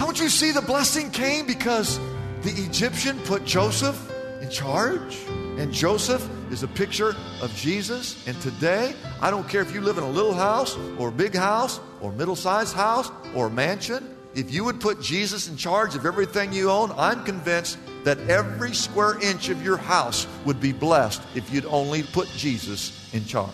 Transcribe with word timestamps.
Don't 0.00 0.18
you 0.18 0.30
see 0.30 0.50
the 0.50 0.62
blessing 0.62 1.10
came 1.10 1.46
because 1.46 2.00
the 2.40 2.52
Egyptian 2.64 3.18
put 3.20 3.44
Joseph 3.44 4.10
in 4.40 4.48
charge? 4.48 5.18
And 5.58 5.70
Joseph 5.70 6.26
is 6.50 6.62
a 6.62 6.68
picture 6.68 7.14
of 7.42 7.54
Jesus. 7.54 8.26
And 8.26 8.40
today, 8.40 8.94
I 9.20 9.30
don't 9.30 9.46
care 9.46 9.60
if 9.60 9.74
you 9.74 9.82
live 9.82 9.98
in 9.98 10.02
a 10.02 10.08
little 10.08 10.32
house 10.32 10.74
or 10.98 11.10
a 11.10 11.12
big 11.12 11.34
house 11.34 11.80
or 12.00 12.12
middle 12.12 12.34
sized 12.34 12.74
house 12.74 13.12
or 13.34 13.48
a 13.48 13.50
mansion, 13.50 14.16
if 14.34 14.50
you 14.50 14.64
would 14.64 14.80
put 14.80 15.02
Jesus 15.02 15.50
in 15.50 15.58
charge 15.58 15.94
of 15.94 16.06
everything 16.06 16.50
you 16.50 16.70
own, 16.70 16.92
I'm 16.96 17.22
convinced 17.22 17.76
that 18.04 18.18
every 18.20 18.72
square 18.72 19.20
inch 19.20 19.50
of 19.50 19.62
your 19.62 19.76
house 19.76 20.26
would 20.46 20.62
be 20.62 20.72
blessed 20.72 21.20
if 21.34 21.52
you'd 21.52 21.66
only 21.66 22.04
put 22.04 22.26
Jesus 22.28 23.12
in 23.12 23.26
charge. 23.26 23.52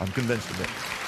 I'm 0.00 0.12
convinced 0.12 0.48
of 0.48 0.60
it. 0.60 1.07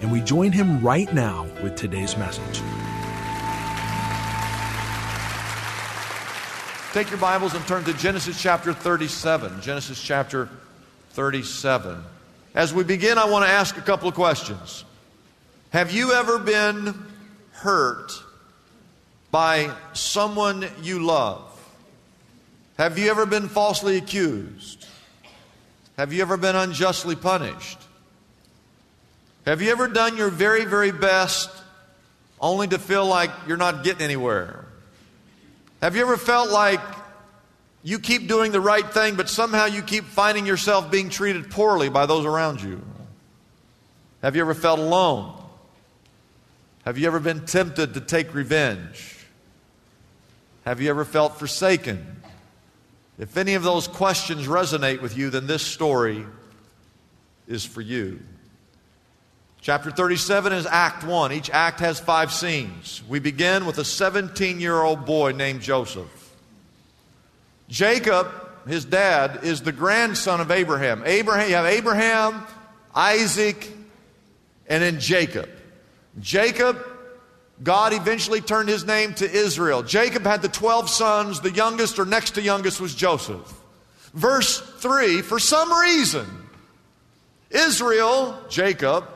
and 0.00 0.10
we 0.10 0.20
join 0.20 0.50
him 0.52 0.80
right 0.80 1.12
now 1.12 1.46
with 1.62 1.76
today's 1.76 2.16
message. 2.16 2.62
Take 6.92 7.10
your 7.10 7.20
Bibles 7.20 7.54
and 7.54 7.64
turn 7.66 7.84
to 7.84 7.92
Genesis 7.94 8.40
chapter 8.40 8.72
37. 8.72 9.60
Genesis 9.60 10.02
chapter 10.02 10.48
37. 11.10 12.02
As 12.54 12.74
we 12.74 12.82
begin, 12.82 13.18
I 13.18 13.26
want 13.26 13.44
to 13.44 13.50
ask 13.50 13.76
a 13.76 13.82
couple 13.82 14.08
of 14.08 14.14
questions. 14.14 14.84
Have 15.70 15.92
you 15.92 16.12
ever 16.12 16.38
been 16.38 16.94
hurt 17.52 18.12
by 19.30 19.70
someone 19.92 20.66
you 20.82 21.04
love? 21.04 21.46
Have 22.76 22.98
you 22.98 23.10
ever 23.10 23.26
been 23.26 23.48
falsely 23.48 23.98
accused? 23.98 24.86
Have 25.96 26.12
you 26.12 26.22
ever 26.22 26.36
been 26.36 26.56
unjustly 26.56 27.14
punished? 27.14 27.78
Have 29.46 29.62
you 29.62 29.70
ever 29.70 29.88
done 29.88 30.16
your 30.16 30.28
very, 30.28 30.64
very 30.64 30.92
best 30.92 31.50
only 32.40 32.68
to 32.68 32.78
feel 32.78 33.06
like 33.06 33.30
you're 33.46 33.56
not 33.56 33.84
getting 33.84 34.02
anywhere? 34.02 34.64
Have 35.80 35.96
you 35.96 36.02
ever 36.02 36.16
felt 36.16 36.50
like 36.50 36.80
you 37.82 37.98
keep 37.98 38.28
doing 38.28 38.52
the 38.52 38.60
right 38.60 38.86
thing, 38.92 39.16
but 39.16 39.28
somehow 39.28 39.64
you 39.64 39.82
keep 39.82 40.04
finding 40.04 40.44
yourself 40.44 40.90
being 40.90 41.08
treated 41.08 41.50
poorly 41.50 41.88
by 41.88 42.04
those 42.04 42.26
around 42.26 42.62
you? 42.62 42.82
Have 44.22 44.36
you 44.36 44.42
ever 44.42 44.54
felt 44.54 44.78
alone? 44.78 45.34
Have 46.84 46.98
you 46.98 47.06
ever 47.06 47.20
been 47.20 47.46
tempted 47.46 47.94
to 47.94 48.00
take 48.00 48.34
revenge? 48.34 49.16
Have 50.64 50.82
you 50.82 50.90
ever 50.90 51.06
felt 51.06 51.38
forsaken? 51.38 52.22
If 53.18 53.36
any 53.38 53.54
of 53.54 53.62
those 53.62 53.88
questions 53.88 54.46
resonate 54.46 55.00
with 55.00 55.16
you, 55.16 55.30
then 55.30 55.46
this 55.46 55.62
story 55.62 56.26
is 57.48 57.64
for 57.64 57.80
you. 57.80 58.20
Chapter 59.70 59.92
37 59.92 60.52
is 60.52 60.66
Act 60.66 61.04
1. 61.04 61.30
Each 61.30 61.48
act 61.48 61.78
has 61.78 62.00
five 62.00 62.32
scenes. 62.32 63.04
We 63.08 63.20
begin 63.20 63.66
with 63.66 63.78
a 63.78 63.84
17 63.84 64.58
year 64.58 64.74
old 64.74 65.06
boy 65.06 65.30
named 65.30 65.60
Joseph. 65.60 66.10
Jacob, 67.68 68.26
his 68.66 68.84
dad, 68.84 69.44
is 69.44 69.62
the 69.62 69.70
grandson 69.70 70.40
of 70.40 70.50
Abraham. 70.50 71.04
Abraham, 71.06 71.48
you 71.48 71.54
have 71.54 71.66
Abraham, 71.66 72.42
Isaac, 72.96 73.72
and 74.66 74.82
then 74.82 74.98
Jacob. 74.98 75.48
Jacob, 76.18 76.84
God 77.62 77.92
eventually 77.92 78.40
turned 78.40 78.68
his 78.68 78.84
name 78.84 79.14
to 79.14 79.30
Israel. 79.30 79.84
Jacob 79.84 80.24
had 80.24 80.42
the 80.42 80.48
12 80.48 80.90
sons. 80.90 81.42
The 81.42 81.52
youngest 81.52 82.00
or 82.00 82.04
next 82.04 82.32
to 82.32 82.42
youngest 82.42 82.80
was 82.80 82.92
Joseph. 82.92 83.54
Verse 84.14 84.58
3 84.58 85.22
For 85.22 85.38
some 85.38 85.72
reason, 85.72 86.26
Israel, 87.52 88.36
Jacob, 88.48 89.06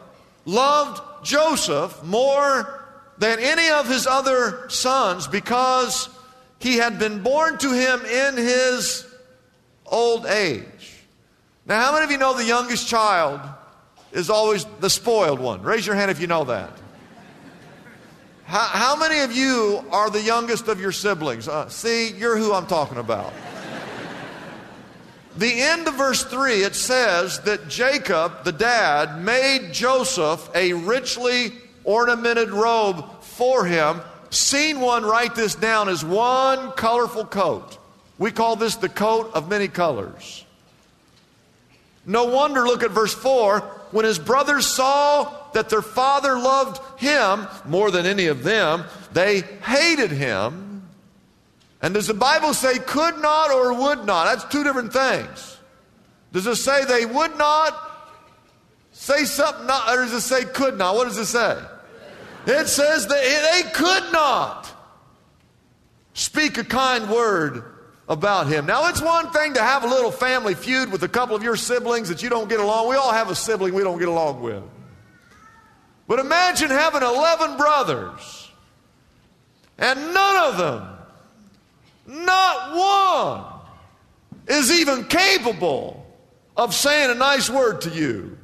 loved 0.45 1.25
Joseph 1.25 2.03
more 2.05 2.85
than 3.19 3.39
any 3.39 3.71
of 3.71 3.89
his 3.89 4.07
other 4.07 4.69
sons 4.69 5.27
because 5.27 6.09
he 6.59 6.77
had 6.77 6.99
been 6.99 7.23
born 7.23 7.59
to 7.59 7.73
him 7.73 8.05
in 8.05 8.37
his 8.37 9.07
old 9.87 10.27
age. 10.27 10.95
Now, 11.67 11.81
how 11.81 11.93
many 11.93 12.05
of 12.05 12.11
you 12.11 12.19
know 12.19 12.35
the 12.35 12.45
youngest 12.45 12.89
child 12.89 13.41
is 14.13 14.29
always 14.31 14.67
the 14.81 14.91
spoiled 14.91 15.41
one? 15.41 15.63
Raise 15.63 15.87
your 15.87 15.97
hand 15.97 16.11
if 16.11 16.21
you 16.21 16.27
know 16.27 16.45
that. 16.45 16.71
How, 18.45 18.59
how 18.59 18.97
many 18.97 19.21
of 19.21 19.33
you 19.35 19.83
are 19.91 20.11
the 20.11 20.21
youngest 20.21 20.69
of 20.69 20.79
your 20.79 20.93
siblings? 20.93 21.49
Uh, 21.49 21.69
see, 21.69 22.11
you're 22.11 22.37
who 22.37 22.53
I'm 22.53 22.67
talking 22.67 22.99
about. 22.99 23.33
The 25.37 25.61
end 25.61 25.89
of 25.89 25.95
verse 25.95 26.25
3, 26.25 26.63
it 26.63 26.75
says 26.75 27.41
that 27.41 27.69
Jacob, 27.69 28.45
the 28.45 28.53
dad, 28.53 29.23
made 29.23 29.73
Joseph 29.73 30.49
a 30.55 30.73
richly 30.73 31.53
ornamented 31.85 32.51
robe 32.51 33.23
for 33.23 33.65
him 33.65 34.01
Scene 34.35 34.81
one, 34.81 35.05
write 35.05 35.37
this 35.37 35.55
down, 35.55 35.89
is 35.89 36.05
one 36.05 36.73
colorful 36.73 37.25
coat. 37.25 37.79
We 38.19 38.33
call 38.33 38.57
this 38.57 38.75
the 38.75 38.89
coat 38.89 39.31
of 39.33 39.49
many 39.49 39.69
colors. 39.69 40.45
No 42.05 42.25
wonder, 42.25 42.67
look 42.67 42.83
at 42.83 42.91
verse 42.91 43.15
4. 43.15 43.61
When 43.93 44.05
his 44.05 44.19
brothers 44.19 44.67
saw 44.67 45.33
that 45.53 45.69
their 45.69 45.83
father 45.83 46.37
loved 46.37 47.01
him 47.01 47.47
more 47.65 47.93
than 47.93 48.07
any 48.07 48.27
of 48.27 48.43
them, 48.43 48.85
they 49.13 49.43
hated 49.63 50.11
him. 50.11 50.74
And 51.85 51.93
does 51.93 52.07
the 52.07 52.15
Bible 52.15 52.55
say 52.55 52.79
could 52.79 53.19
not 53.19 53.51
or 53.51 53.75
would 53.75 54.07
not? 54.07 54.25
That's 54.25 54.51
two 54.51 54.65
different 54.65 54.91
things. 54.91 55.59
Does 56.33 56.47
it 56.47 56.57
say 56.57 56.87
they 56.87 57.05
would 57.05 57.37
not 57.37 57.79
say 58.93 59.27
something 59.27 59.67
not, 59.67 59.91
or 59.91 59.97
does 59.97 60.15
it 60.15 60.23
say 60.23 60.47
could 60.47 60.79
not? 60.79 60.95
What 60.95 61.09
does 61.09 61.19
it 61.19 61.27
say? 61.27 61.63
It 62.47 62.69
says 62.69 63.07
that 63.07 63.21
they 63.53 63.71
could 63.73 64.11
not 64.15 64.67
speak 66.15 66.57
a 66.57 66.65
kind 66.65 67.11
word 67.11 67.65
about 68.09 68.47
him. 68.47 68.65
Now, 68.65 68.89
it's 68.89 69.03
one 69.03 69.31
thing 69.33 69.53
to 69.53 69.61
have 69.61 69.85
a 69.85 69.87
little 69.87 70.11
family 70.11 70.55
feud 70.55 70.91
with 70.91 71.03
a 71.03 71.09
couple 71.09 71.37
of 71.37 71.43
your 71.43 71.55
siblings 71.55 72.09
that 72.09 72.23
you 72.23 72.31
don't 72.31 72.49
get 72.49 72.61
along. 72.61 72.89
We 72.89 72.97
all 72.97 73.13
have 73.13 73.29
a 73.29 73.35
sibling 73.35 73.75
we 73.75 73.83
don't 73.83 73.99
get 73.99 74.09
along 74.09 74.41
with. 74.41 74.63
But 76.09 76.19
imagine 76.19 76.71
having 76.71 77.03
11 77.03 77.59
brothers 77.59 78.51
and 79.77 80.15
none 80.15 80.51
of 80.51 80.57
them, 80.57 80.94
not 82.07 82.75
one, 82.75 83.45
is 84.47 84.71
even 84.71 85.05
capable 85.05 86.05
of 86.57 86.75
saying 86.75 87.11
a 87.11 87.15
nice 87.15 87.49
word 87.49 87.83
to 87.83 87.91
you. 87.91 88.39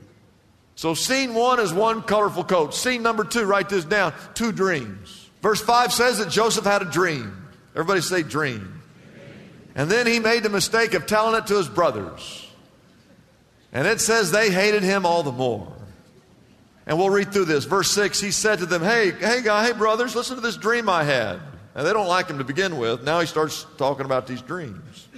So, 0.74 0.94
scene 0.94 1.34
one 1.34 1.60
is 1.60 1.74
one 1.74 2.02
colorful 2.02 2.44
coat. 2.44 2.74
Scene 2.74 3.02
number 3.02 3.24
two, 3.24 3.44
write 3.44 3.68
this 3.68 3.84
down 3.84 4.14
two 4.34 4.50
dreams. 4.50 5.28
Verse 5.42 5.60
5 5.60 5.92
says 5.92 6.18
that 6.18 6.30
Joseph 6.30 6.64
had 6.64 6.82
a 6.82 6.86
dream. 6.86 7.48
Everybody 7.74 8.00
say 8.00 8.22
dream. 8.22 8.82
And 9.74 9.90
then 9.90 10.06
he 10.06 10.18
made 10.18 10.42
the 10.42 10.48
mistake 10.48 10.94
of 10.94 11.06
telling 11.06 11.36
it 11.36 11.46
to 11.48 11.56
his 11.56 11.68
brothers. 11.68 12.46
And 13.72 13.86
it 13.86 14.00
says 14.00 14.30
they 14.30 14.50
hated 14.50 14.82
him 14.82 15.06
all 15.06 15.22
the 15.22 15.32
more. 15.32 15.72
And 16.86 16.98
we'll 16.98 17.10
read 17.10 17.32
through 17.32 17.44
this. 17.44 17.64
Verse 17.64 17.90
6, 17.90 18.20
he 18.20 18.30
said 18.30 18.58
to 18.58 18.66
them, 18.66 18.82
Hey, 18.82 19.12
hey, 19.12 19.42
guy, 19.42 19.66
hey, 19.66 19.72
brothers, 19.72 20.16
listen 20.16 20.36
to 20.36 20.42
this 20.42 20.56
dream 20.56 20.88
I 20.88 21.04
had. 21.04 21.40
And 21.74 21.86
they 21.86 21.92
don't 21.92 22.08
like 22.08 22.28
him 22.28 22.38
to 22.38 22.44
begin 22.44 22.78
with. 22.78 23.04
Now 23.04 23.20
he 23.20 23.26
starts 23.26 23.66
talking 23.78 24.04
about 24.04 24.26
these 24.26 24.42
dreams. 24.42 25.08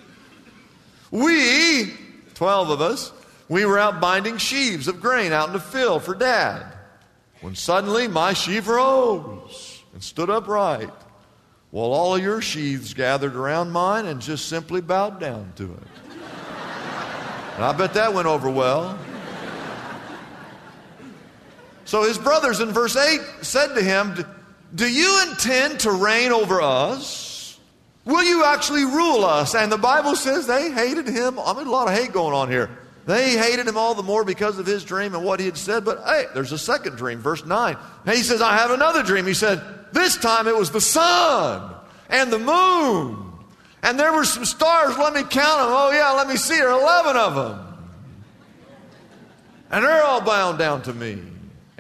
We, 1.10 1.92
12 2.34 2.70
of 2.70 2.80
us, 2.80 3.12
we 3.48 3.64
were 3.64 3.78
out 3.78 4.00
binding 4.00 4.38
sheaves 4.38 4.88
of 4.88 5.00
grain 5.00 5.32
out 5.32 5.48
in 5.48 5.52
the 5.52 5.60
field 5.60 6.02
for 6.02 6.14
dad. 6.14 6.66
When 7.40 7.54
suddenly 7.54 8.08
my 8.08 8.32
sheaf 8.32 8.68
rose 8.68 9.82
and 9.92 10.02
stood 10.02 10.30
upright, 10.30 10.90
while 11.70 11.92
all 11.92 12.14
of 12.14 12.22
your 12.22 12.40
sheaves 12.40 12.94
gathered 12.94 13.34
around 13.34 13.70
mine 13.70 14.06
and 14.06 14.20
just 14.20 14.46
simply 14.48 14.80
bowed 14.80 15.20
down 15.20 15.52
to 15.56 15.64
it. 15.64 16.18
And 17.56 17.64
I 17.64 17.72
bet 17.72 17.94
that 17.94 18.14
went 18.14 18.26
over 18.26 18.48
well. 18.48 18.98
So 21.84 22.04
his 22.04 22.16
brothers 22.16 22.60
in 22.60 22.70
verse 22.70 22.96
8 22.96 23.20
said 23.42 23.74
to 23.74 23.82
him, 23.82 24.24
Do 24.74 24.90
you 24.90 25.26
intend 25.28 25.80
to 25.80 25.92
reign 25.92 26.32
over 26.32 26.62
us? 26.62 27.58
Will 28.04 28.24
you 28.24 28.44
actually 28.44 28.84
rule 28.84 29.24
us? 29.24 29.54
And 29.54 29.70
the 29.70 29.78
Bible 29.78 30.16
says 30.16 30.46
they 30.46 30.70
hated 30.72 31.06
him. 31.06 31.38
I 31.38 31.52
mean, 31.54 31.66
a 31.66 31.70
lot 31.70 31.88
of 31.88 31.94
hate 31.94 32.12
going 32.12 32.34
on 32.34 32.50
here. 32.50 32.70
They 33.04 33.36
hated 33.36 33.66
him 33.66 33.76
all 33.76 33.94
the 33.94 34.02
more 34.02 34.24
because 34.24 34.58
of 34.58 34.66
his 34.66 34.84
dream 34.84 35.14
and 35.14 35.24
what 35.24 35.40
he 35.40 35.46
had 35.46 35.56
said. 35.56 35.84
But 35.84 36.02
hey, 36.04 36.26
there's 36.34 36.52
a 36.52 36.58
second 36.58 36.96
dream, 36.96 37.18
verse 37.18 37.44
9. 37.44 37.76
And 38.06 38.16
he 38.16 38.22
says, 38.22 38.40
I 38.40 38.56
have 38.56 38.70
another 38.70 39.02
dream. 39.02 39.26
He 39.26 39.34
said, 39.34 39.60
This 39.92 40.16
time 40.16 40.46
it 40.46 40.56
was 40.56 40.70
the 40.70 40.80
sun 40.80 41.74
and 42.08 42.32
the 42.32 42.38
moon. 42.38 43.32
And 43.82 43.98
there 43.98 44.12
were 44.12 44.24
some 44.24 44.44
stars. 44.44 44.96
Let 44.96 45.12
me 45.12 45.22
count 45.22 45.32
them. 45.32 45.68
Oh, 45.70 45.90
yeah, 45.92 46.12
let 46.12 46.28
me 46.28 46.36
see. 46.36 46.54
There 46.54 46.70
are 46.70 46.80
11 46.80 47.16
of 47.16 47.34
them. 47.34 47.68
And 49.72 49.84
they're 49.84 50.04
all 50.04 50.20
bound 50.20 50.58
down 50.58 50.82
to 50.82 50.92
me. 50.92 51.20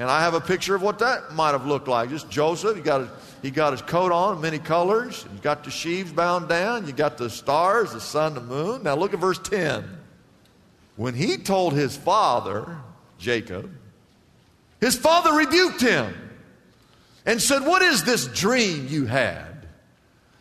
And 0.02 0.10
I 0.10 0.22
have 0.22 0.34
a 0.34 0.40
picture 0.40 0.74
of 0.74 0.82
what 0.82 0.98
that 0.98 1.32
might 1.32 1.52
have 1.52 1.64
looked 1.64 1.86
like. 1.86 2.10
Just 2.10 2.28
Joseph, 2.28 2.74
he 2.74 2.82
got 2.82 3.02
his, 3.02 3.10
he 3.40 3.52
got 3.52 3.70
his 3.70 3.82
coat 3.82 4.10
on, 4.10 4.40
many 4.40 4.58
colors. 4.58 5.24
He's 5.30 5.38
got 5.38 5.62
the 5.62 5.70
sheaves 5.70 6.10
bound 6.10 6.48
down. 6.48 6.88
You 6.88 6.92
got 6.92 7.18
the 7.18 7.30
stars, 7.30 7.92
the 7.92 8.00
sun, 8.00 8.34
the 8.34 8.40
moon. 8.40 8.82
Now 8.82 8.96
look 8.96 9.14
at 9.14 9.20
verse 9.20 9.38
10. 9.38 9.84
When 10.96 11.14
he 11.14 11.36
told 11.36 11.74
his 11.74 11.96
father, 11.96 12.78
Jacob, 13.18 13.70
his 14.80 14.96
father 14.96 15.34
rebuked 15.34 15.80
him 15.80 16.12
and 17.24 17.40
said, 17.40 17.64
What 17.64 17.82
is 17.82 18.02
this 18.02 18.26
dream 18.26 18.88
you 18.88 19.06
had? 19.06 19.51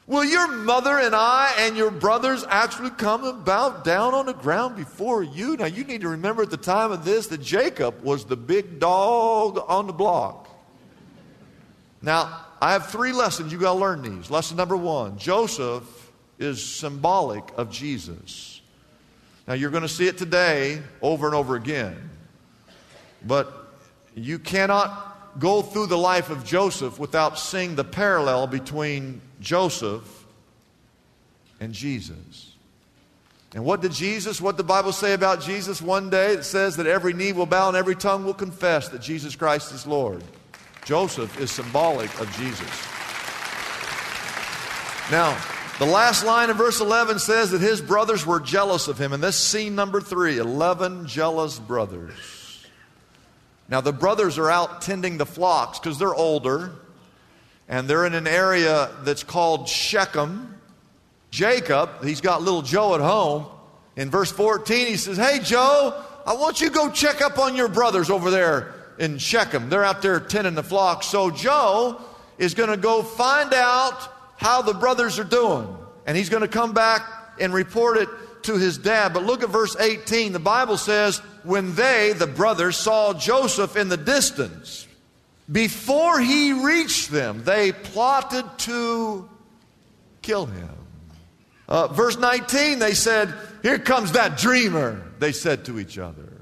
Will 0.07 0.25
your 0.25 0.47
mother 0.47 0.97
and 0.97 1.15
I 1.15 1.53
and 1.59 1.77
your 1.77 1.91
brothers 1.91 2.43
actually 2.49 2.89
come 2.89 3.23
and 3.23 3.45
bow 3.45 3.69
down 3.69 4.13
on 4.13 4.25
the 4.25 4.33
ground 4.33 4.75
before 4.75 5.23
you? 5.23 5.55
Now, 5.55 5.65
you 5.65 5.83
need 5.83 6.01
to 6.01 6.09
remember 6.09 6.41
at 6.41 6.49
the 6.49 6.57
time 6.57 6.91
of 6.91 7.05
this 7.05 7.27
that 7.27 7.41
Jacob 7.41 8.03
was 8.03 8.25
the 8.25 8.35
big 8.35 8.79
dog 8.79 9.63
on 9.67 9.87
the 9.87 9.93
block. 9.93 10.49
Now, 12.01 12.45
I 12.61 12.73
have 12.73 12.87
three 12.87 13.11
lessons. 13.11 13.51
You 13.51 13.59
got 13.59 13.73
to 13.73 13.79
learn 13.79 14.01
these. 14.01 14.31
Lesson 14.31 14.57
number 14.57 14.75
one 14.75 15.17
Joseph 15.17 16.11
is 16.39 16.63
symbolic 16.63 17.43
of 17.55 17.69
Jesus. 17.69 18.61
Now, 19.47 19.53
you're 19.53 19.71
going 19.71 19.83
to 19.83 19.89
see 19.89 20.07
it 20.07 20.17
today 20.17 20.81
over 21.01 21.27
and 21.27 21.35
over 21.35 21.55
again. 21.55 22.09
But 23.25 23.53
you 24.15 24.39
cannot 24.39 25.39
go 25.39 25.61
through 25.61 25.87
the 25.87 25.97
life 25.97 26.29
of 26.29 26.43
Joseph 26.43 26.99
without 26.99 27.39
seeing 27.39 27.75
the 27.75 27.83
parallel 27.83 28.47
between 28.47 29.21
Joseph 29.41 30.25
and 31.59 31.73
Jesus. 31.73 32.55
And 33.53 33.65
what 33.65 33.81
did 33.81 33.91
Jesus, 33.91 34.39
what 34.39 34.55
the 34.55 34.63
Bible 34.63 34.93
say 34.93 35.13
about 35.13 35.41
Jesus? 35.41 35.81
One 35.81 36.09
day 36.09 36.27
it 36.33 36.43
says 36.43 36.77
that 36.77 36.87
every 36.87 37.11
knee 37.11 37.33
will 37.33 37.45
bow 37.45 37.67
and 37.67 37.75
every 37.75 37.95
tongue 37.95 38.23
will 38.23 38.33
confess 38.33 38.87
that 38.89 39.01
Jesus 39.01 39.35
Christ 39.35 39.73
is 39.73 39.85
Lord. 39.85 40.23
Joseph 40.85 41.37
is 41.39 41.51
symbolic 41.51 42.09
of 42.21 42.31
Jesus. 42.37 42.69
Now, 45.11 45.37
the 45.79 45.85
last 45.85 46.23
line 46.23 46.49
of 46.49 46.55
verse 46.55 46.79
11 46.79 47.19
says 47.19 47.51
that 47.51 47.59
his 47.59 47.81
brothers 47.81 48.25
were 48.25 48.39
jealous 48.39 48.87
of 48.87 48.97
him. 48.97 49.11
And 49.11 49.21
this 49.21 49.35
scene 49.35 49.75
number 49.75 49.99
three 49.99 50.37
11 50.37 51.07
jealous 51.07 51.59
brothers. 51.59 52.65
Now, 53.67 53.81
the 53.81 53.93
brothers 53.93 54.37
are 54.37 54.49
out 54.49 54.81
tending 54.81 55.17
the 55.17 55.25
flocks 55.25 55.79
because 55.79 55.99
they're 55.99 56.15
older 56.15 56.71
and 57.71 57.87
they're 57.87 58.05
in 58.05 58.13
an 58.13 58.27
area 58.27 58.91
that's 59.03 59.23
called 59.23 59.67
Shechem. 59.67 60.59
Jacob, 61.31 62.03
he's 62.03 62.19
got 62.19 62.41
little 62.41 62.61
Joe 62.61 62.93
at 62.93 63.01
home. 63.01 63.45
In 63.95 64.11
verse 64.11 64.29
14, 64.29 64.87
he 64.87 64.97
says, 64.97 65.15
Hey, 65.15 65.39
Joe, 65.41 66.03
I 66.25 66.33
want 66.33 66.59
you 66.59 66.67
to 66.67 66.73
go 66.73 66.91
check 66.91 67.21
up 67.21 67.39
on 67.39 67.55
your 67.55 67.69
brothers 67.69 68.09
over 68.09 68.29
there 68.29 68.73
in 68.99 69.17
Shechem. 69.17 69.69
They're 69.69 69.85
out 69.85 70.01
there 70.01 70.19
tending 70.19 70.53
the 70.53 70.63
flock. 70.63 71.01
So 71.01 71.31
Joe 71.31 72.01
is 72.37 72.53
going 72.53 72.69
to 72.69 72.77
go 72.77 73.03
find 73.03 73.53
out 73.53 73.97
how 74.35 74.61
the 74.61 74.73
brothers 74.73 75.17
are 75.17 75.23
doing. 75.23 75.73
And 76.05 76.17
he's 76.17 76.29
going 76.29 76.41
to 76.41 76.49
come 76.49 76.73
back 76.73 77.07
and 77.39 77.53
report 77.53 77.97
it 77.97 78.09
to 78.43 78.57
his 78.57 78.77
dad. 78.77 79.13
But 79.13 79.23
look 79.23 79.43
at 79.43 79.49
verse 79.49 79.77
18. 79.77 80.33
The 80.33 80.39
Bible 80.39 80.75
says, 80.75 81.19
When 81.43 81.73
they, 81.75 82.11
the 82.11 82.27
brothers, 82.27 82.75
saw 82.75 83.13
Joseph 83.13 83.77
in 83.77 83.87
the 83.87 83.97
distance, 83.97 84.87
before 85.51 86.19
he 86.19 86.53
reached 86.53 87.11
them, 87.11 87.43
they 87.43 87.71
plotted 87.71 88.45
to 88.59 89.29
kill 90.21 90.45
him. 90.45 90.69
Uh, 91.67 91.87
verse 91.87 92.17
19, 92.17 92.79
they 92.79 92.93
said, 92.93 93.33
Here 93.61 93.79
comes 93.79 94.13
that 94.13 94.37
dreamer, 94.37 95.03
they 95.19 95.31
said 95.31 95.65
to 95.65 95.79
each 95.79 95.97
other. 95.97 96.41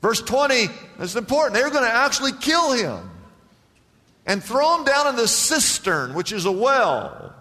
Verse 0.00 0.20
20, 0.20 0.68
it's 1.00 1.16
important. 1.16 1.54
They 1.54 1.62
were 1.62 1.70
going 1.70 1.84
to 1.84 1.94
actually 1.94 2.32
kill 2.32 2.72
him 2.72 3.10
and 4.26 4.42
throw 4.42 4.78
him 4.78 4.84
down 4.84 5.08
in 5.08 5.16
the 5.16 5.26
cistern, 5.26 6.14
which 6.14 6.32
is 6.32 6.44
a 6.44 6.52
well, 6.52 7.34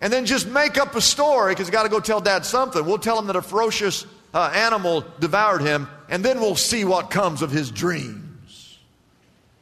and 0.00 0.12
then 0.12 0.26
just 0.26 0.46
make 0.46 0.78
up 0.78 0.94
a 0.94 1.00
story 1.00 1.52
because 1.52 1.66
you 1.66 1.72
got 1.72 1.84
to 1.84 1.88
go 1.88 2.00
tell 2.00 2.20
dad 2.20 2.44
something. 2.44 2.84
We'll 2.84 2.98
tell 2.98 3.18
him 3.18 3.26
that 3.26 3.36
a 3.36 3.42
ferocious 3.42 4.06
uh, 4.32 4.52
animal 4.54 5.04
devoured 5.20 5.62
him, 5.62 5.88
and 6.08 6.24
then 6.24 6.40
we'll 6.40 6.56
see 6.56 6.84
what 6.84 7.10
comes 7.10 7.42
of 7.42 7.50
his 7.50 7.70
dream. 7.70 8.23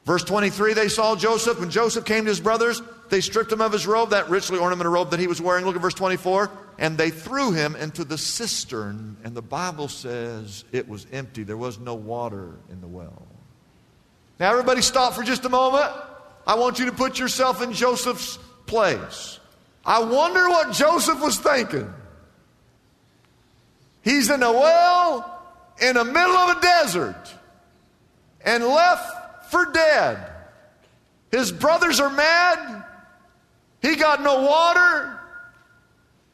Verse 0.05 0.25
23, 0.25 0.75
they 0.75 0.89
saw 0.89 1.15
Joseph. 1.15 1.61
When 1.61 1.71
Joseph 1.71 2.05
came 2.05 2.25
to 2.25 2.31
his 2.31 2.41
brothers, 2.41 2.83
they 3.09 3.21
stripped 3.21 3.53
him 3.53 3.61
of 3.61 3.73
his 3.73 3.87
robe, 3.87 4.11
that 4.11 4.29
richly 4.29 4.59
ornamented 4.59 4.91
robe 4.91 5.11
that 5.11 5.21
he 5.21 5.29
was 5.29 5.41
wearing. 5.41 5.65
Look 5.65 5.77
at 5.77 5.83
verse 5.83 5.95
24. 5.95 6.51
And 6.79 6.99
they 6.99 7.11
threw 7.11 7.53
him 7.53 7.77
into 7.77 8.03
the 8.05 8.19
cistern, 8.19 9.17
and 9.23 9.37
the 9.37 9.43
Bible 9.43 9.87
says 9.87 10.65
it 10.73 10.89
was 10.89 11.07
empty. 11.13 11.45
There 11.45 11.57
was 11.57 11.79
no 11.79 11.95
water 11.95 12.57
in 12.71 12.81
the 12.81 12.89
well. 12.89 13.27
Now, 14.41 14.51
everybody, 14.51 14.83
stop 14.83 15.13
for 15.13 15.23
just 15.23 15.45
a 15.45 15.49
moment. 15.49 15.93
I 16.47 16.57
want 16.57 16.81
you 16.81 16.87
to 16.87 16.93
put 16.93 17.21
yourself 17.21 17.63
in 17.63 17.73
Joseph's 17.73 18.39
place. 18.67 19.39
I 19.85 20.03
wonder 20.03 20.49
what 20.49 20.73
Joseph 20.73 21.21
was 21.21 21.39
thinking. 21.39 21.93
He's 24.03 24.31
in 24.31 24.43
a 24.43 24.51
well 24.51 25.43
in 25.81 25.95
the 25.95 26.05
middle 26.05 26.37
of 26.37 26.57
a 26.57 26.61
desert 26.61 27.35
and 28.45 28.65
left 28.65 29.22
for 29.53 29.67
dead. 29.67 30.33
His 31.31 31.53
brothers 31.53 32.01
are 32.01 32.11
mad. 32.11 32.85
He 33.81 33.97
got 33.97 34.23
no 34.23 34.43
water. 34.43 35.21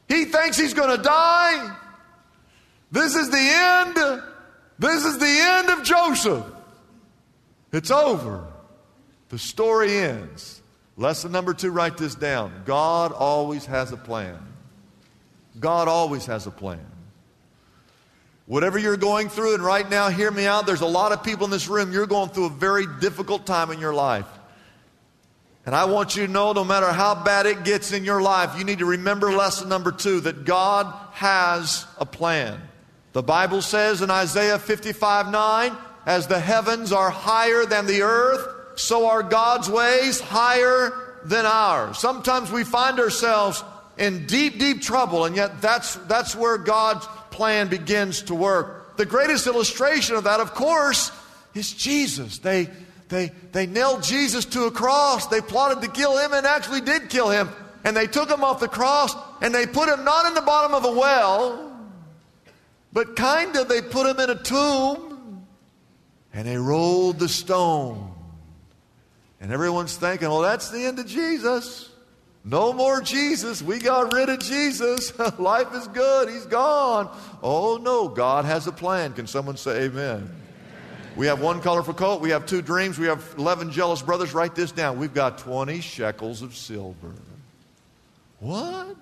He 0.09 0.25
thinks 0.25 0.57
he's 0.57 0.73
going 0.73 0.97
to 0.97 1.03
die. 1.03 1.77
This 2.91 3.15
is 3.15 3.29
the 3.29 3.37
end. 3.37 4.23
This 4.79 5.05
is 5.05 5.19
the 5.19 5.27
end 5.27 5.69
of 5.69 5.83
Joseph. 5.85 6.47
It's 7.73 7.91
over. 7.91 8.47
The 9.29 9.39
story 9.39 9.99
ends. 9.99 10.63
Lesson 10.97 11.31
number 11.33 11.53
two, 11.55 11.71
write 11.71 11.97
this 11.97 12.15
down. 12.15 12.63
God 12.65 13.13
always 13.13 13.67
has 13.67 13.93
a 13.93 13.97
plan. 13.97 14.39
God 15.61 15.89
always 15.89 16.27
has 16.27 16.47
a 16.47 16.51
plan. 16.51 16.85
Whatever 18.49 18.79
you're 18.79 18.97
going 18.97 19.29
through, 19.29 19.55
and 19.55 19.63
right 19.63 19.89
now, 19.89 20.09
hear 20.09 20.31
me 20.31 20.47
out. 20.47 20.67
There's 20.67 20.81
a 20.81 20.87
lot 20.87 21.13
of 21.13 21.23
people 21.23 21.45
in 21.45 21.51
this 21.51 21.69
room, 21.69 21.93
you're 21.93 22.07
going 22.07 22.31
through 22.31 22.47
a 22.47 22.51
very 22.51 22.87
difficult 22.99 23.45
time 23.45 23.71
in 23.71 23.79
your 23.79 23.93
life. 23.93 24.25
And 25.67 25.77
I 25.77 25.85
want 25.85 26.17
you 26.17 26.27
to 26.27 26.33
know 26.33 26.55
no 26.55 26.65
matter 26.65 26.91
how 26.91 27.15
bad 27.15 27.45
it 27.45 27.63
gets 27.63 27.93
in 27.93 28.07
your 28.07 28.23
life, 28.23 28.59
you 28.59 28.65
need 28.65 28.79
to 28.79 28.87
remember 28.87 29.31
lesson 29.31 29.69
number 29.69 29.93
two 29.93 30.21
that 30.21 30.47
God 30.47 30.87
has 31.13 31.85
a 31.99 32.07
plan. 32.07 32.59
The 33.13 33.23
Bible 33.23 33.61
says 33.61 34.01
in 34.01 34.11
Isaiah 34.11 34.59
55 34.59 35.31
9, 35.31 35.77
as 36.07 36.27
the 36.27 36.41
heavens 36.41 36.91
are 36.91 37.11
higher 37.11 37.67
than 37.67 37.85
the 37.85 38.01
earth, 38.01 38.81
so 38.81 39.09
are 39.09 39.23
God's 39.23 39.69
ways 39.69 40.21
higher 40.21 41.19
than 41.23 41.45
ours. 41.45 41.99
Sometimes 41.99 42.51
we 42.51 42.65
find 42.65 42.99
ourselves 42.99 43.63
in 43.99 44.27
deep, 44.27 44.59
deep 44.59 44.81
trouble, 44.81 45.27
and 45.27 45.37
yet 45.37 45.61
that's, 45.61 45.97
that's 46.07 46.35
where 46.35 46.57
God's 46.57 47.07
plan 47.39 47.69
begins 47.69 48.23
to 48.23 48.35
work. 48.35 48.97
The 48.97 49.07
greatest 49.07 49.47
illustration 49.47 50.17
of 50.17 50.25
that, 50.25 50.41
of 50.41 50.55
course, 50.55 51.13
is 51.55 51.73
Jesus. 51.73 52.39
They, 52.39 52.69
they, 53.11 53.31
they 53.53 53.65
nailed 53.65 54.03
Jesus 54.03 54.45
to 54.47 54.65
a 54.65 54.73
cross. 54.73 55.29
They 55.29 55.41
plotted 55.41 55.81
to 55.83 55.89
kill 55.89 56.19
him 56.19 56.33
and 56.33 56.45
actually 56.45 56.81
did 56.81 57.09
kill 57.09 57.31
him. 57.31 57.49
And 57.85 57.97
they 57.97 58.09
took 58.09 58.29
him 58.29 58.43
off 58.43 58.59
the 58.59 58.67
cross 58.67 59.15
and 59.41 59.55
they 59.55 59.67
put 59.67 59.89
him 59.89 60.05
not 60.05 60.27
in 60.27 60.35
the 60.35 60.43
bottom 60.43 60.75
of 60.75 60.85
a 60.85 60.91
well, 60.99 61.81
but 62.93 63.15
kind 63.15 63.55
of 63.55 63.69
they 63.69 63.83
put 63.83 64.05
him 64.05 64.19
in 64.19 64.31
a 64.31 64.43
tomb 64.43 65.47
and 66.33 66.45
they 66.45 66.59
rolled 66.59 67.21
the 67.21 67.29
stone. 67.29 68.13
And 69.41 69.53
everyone's 69.53 69.97
thinking, 69.97 70.29
well, 70.29 70.41
that's 70.41 70.71
the 70.71 70.85
end 70.85 70.99
of 70.99 71.07
Jesus. 71.07 71.88
No 72.49 72.73
more 72.73 73.03
Jesus. 73.03 73.61
We 73.61 73.79
got 73.79 74.15
rid 74.15 74.31
of 74.31 74.39
Jesus. 74.39 75.13
Life 75.39 75.75
is 75.75 75.87
good. 75.89 76.31
He's 76.31 76.47
gone. 76.47 77.15
Oh, 77.43 77.77
no. 77.77 78.09
God 78.09 78.47
has 78.47 78.67
a 78.67 78.73
plan. 78.73 79.13
Can 79.13 79.27
someone 79.27 79.59
say 79.59 79.83
amen? 79.83 80.35
We 81.15 81.27
have 81.27 81.43
one 81.43 81.61
colorful 81.61 81.93
coat. 81.93 82.23
We 82.23 82.31
have 82.31 82.47
two 82.47 82.63
dreams. 82.63 82.99
We 82.99 83.07
have 83.07 83.35
11 83.37 83.71
jealous 83.71 84.01
brothers. 84.01 84.33
Write 84.33 84.55
this 84.55 84.73
down. 84.73 84.99
We've 84.99 85.13
got 85.13 85.37
20 85.37 85.83
shekels 85.83 86.41
of 86.41 86.57
silver. 86.57 87.13
What? 88.41 88.97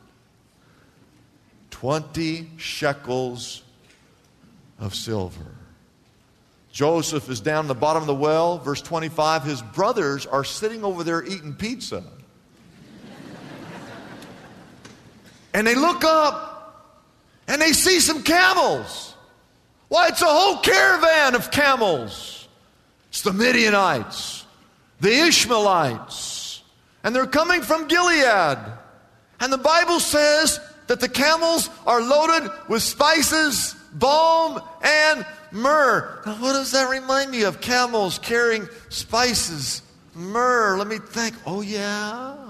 20 1.71 2.51
shekels 2.57 3.63
of 4.81 4.93
silver. 4.93 5.55
Joseph 6.73 7.31
is 7.31 7.41
down 7.41 7.65
in 7.65 7.69
the 7.69 7.75
bottom 7.75 8.03
of 8.03 8.09
the 8.09 8.15
well. 8.15 8.59
Verse 8.59 8.83
25 8.83 9.45
his 9.45 9.63
brothers 9.63 10.27
are 10.27 10.43
sitting 10.43 10.85
over 10.85 11.05
there 11.05 11.23
eating 11.23 11.55
pizza. 11.55 12.03
And 15.57 15.67
they 15.67 15.75
look 15.75 16.05
up 16.05 17.03
and 17.49 17.63
they 17.63 17.73
see 17.73 17.99
some 17.99 18.23
camels. 18.23 19.15
Why, 19.89 20.09
it's 20.09 20.21
a 20.21 20.27
whole 20.27 20.59
caravan 20.59 21.35
of 21.35 21.51
camels. 21.51 22.47
It's 23.09 23.23
the 23.23 23.33
Midianites, 23.33 24.45
the 25.01 25.09
Ishmaelites, 25.09 26.63
and 27.03 27.17
they're 27.17 27.27
coming 27.27 27.63
from 27.63 27.89
Gilead. 27.89 28.59
And 29.41 29.51
the 29.51 29.57
Bible 29.57 29.99
says 29.99 30.61
that 30.89 31.01
the 31.01 31.09
camels 31.09 31.71
are 31.87 32.03
loaded 32.03 32.51
with 32.69 32.83
spices, 32.83 33.75
balm, 33.95 34.61
and 34.83 35.25
myrrh. 35.53 36.23
Now, 36.27 36.35
what 36.35 36.53
does 36.53 36.73
that 36.73 36.91
remind 36.91 37.31
me 37.31 37.45
of? 37.45 37.63
Camels 37.63 38.19
carrying 38.19 38.69
spices, 38.91 39.81
myrrh. 40.15 40.77
Let 40.77 40.87
me 40.87 40.99
think. 40.99 41.35
Oh, 41.47 41.63
yeah. 41.63 42.46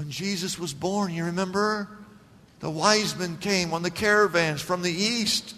When 0.00 0.10
Jesus 0.10 0.58
was 0.58 0.72
born, 0.72 1.12
you 1.12 1.26
remember? 1.26 1.86
The 2.60 2.70
wise 2.70 3.14
men 3.18 3.36
came 3.36 3.74
on 3.74 3.82
the 3.82 3.90
caravans 3.90 4.62
from 4.62 4.80
the 4.80 4.90
east. 4.90 5.54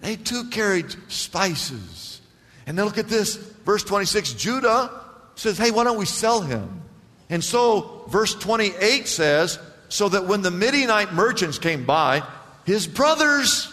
They 0.00 0.16
too 0.16 0.48
carried 0.50 0.92
spices. 1.06 2.20
And 2.66 2.76
then 2.76 2.84
look 2.84 2.98
at 2.98 3.06
this, 3.06 3.36
verse 3.36 3.84
26. 3.84 4.32
Judah 4.32 4.90
says, 5.36 5.56
Hey, 5.56 5.70
why 5.70 5.84
don't 5.84 5.98
we 5.98 6.04
sell 6.04 6.40
him? 6.40 6.82
And 7.30 7.44
so, 7.44 8.02
verse 8.08 8.34
28 8.34 9.06
says, 9.06 9.60
So 9.88 10.08
that 10.08 10.26
when 10.26 10.42
the 10.42 10.50
Midianite 10.50 11.12
merchants 11.12 11.60
came 11.60 11.86
by, 11.86 12.24
his 12.66 12.88
brothers, 12.88 13.72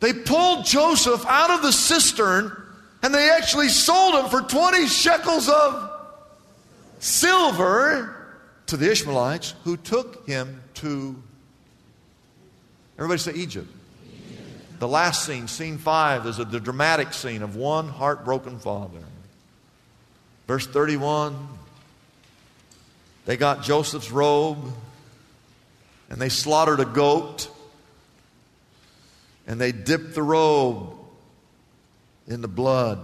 they 0.00 0.12
pulled 0.12 0.66
Joseph 0.66 1.24
out 1.26 1.50
of 1.50 1.62
the 1.62 1.70
cistern 1.70 2.60
and 3.04 3.14
they 3.14 3.30
actually 3.30 3.68
sold 3.68 4.16
him 4.16 4.28
for 4.28 4.40
20 4.40 4.88
shekels 4.88 5.48
of 5.48 5.92
silver 6.98 8.16
to 8.68 8.76
the 8.76 8.90
Ishmaelites 8.90 9.54
who 9.64 9.76
took 9.76 10.26
him 10.26 10.62
to, 10.74 11.20
everybody 12.96 13.18
say 13.18 13.32
Egypt. 13.32 13.68
The 14.78 14.88
last 14.88 15.26
scene, 15.26 15.48
scene 15.48 15.78
five, 15.78 16.24
is 16.26 16.38
a, 16.38 16.44
the 16.44 16.60
dramatic 16.60 17.12
scene 17.12 17.42
of 17.42 17.56
one 17.56 17.88
heartbroken 17.88 18.58
father. 18.60 19.02
Verse 20.46 20.66
31 20.66 21.48
they 23.26 23.36
got 23.36 23.62
Joseph's 23.62 24.10
robe 24.10 24.72
and 26.08 26.18
they 26.18 26.30
slaughtered 26.30 26.80
a 26.80 26.86
goat 26.86 27.50
and 29.46 29.60
they 29.60 29.70
dipped 29.70 30.14
the 30.14 30.22
robe 30.22 30.94
in 32.26 32.40
the 32.40 32.48
blood. 32.48 33.00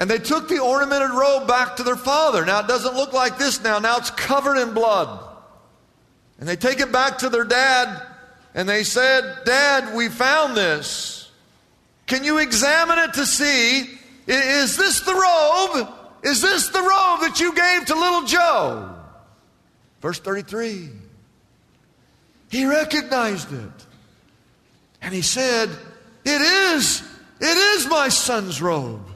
And 0.00 0.10
they 0.10 0.18
took 0.18 0.48
the 0.48 0.58
ornamented 0.58 1.10
robe 1.10 1.46
back 1.46 1.76
to 1.76 1.82
their 1.82 1.94
father. 1.94 2.46
Now 2.46 2.60
it 2.60 2.66
doesn't 2.66 2.96
look 2.96 3.12
like 3.12 3.36
this 3.36 3.62
now. 3.62 3.78
Now 3.78 3.98
it's 3.98 4.10
covered 4.10 4.56
in 4.56 4.72
blood. 4.72 5.20
And 6.38 6.48
they 6.48 6.56
take 6.56 6.80
it 6.80 6.90
back 6.90 7.18
to 7.18 7.28
their 7.28 7.44
dad 7.44 8.02
and 8.54 8.66
they 8.66 8.82
said, 8.82 9.44
Dad, 9.44 9.94
we 9.94 10.08
found 10.08 10.56
this. 10.56 11.30
Can 12.06 12.24
you 12.24 12.38
examine 12.38 12.98
it 12.98 13.14
to 13.14 13.26
see? 13.26 13.88
Is 14.26 14.76
this 14.76 15.00
the 15.00 15.14
robe? 15.14 15.88
Is 16.22 16.40
this 16.40 16.68
the 16.68 16.80
robe 16.80 17.20
that 17.20 17.38
you 17.38 17.54
gave 17.54 17.86
to 17.86 17.94
little 17.94 18.22
Joe? 18.22 18.96
Verse 20.00 20.18
33. 20.18 20.88
He 22.48 22.64
recognized 22.64 23.52
it. 23.52 23.86
And 25.02 25.14
he 25.14 25.22
said, 25.22 25.68
It 26.24 26.40
is, 26.40 27.02
it 27.38 27.56
is 27.56 27.86
my 27.86 28.08
son's 28.08 28.60
robe. 28.62 29.09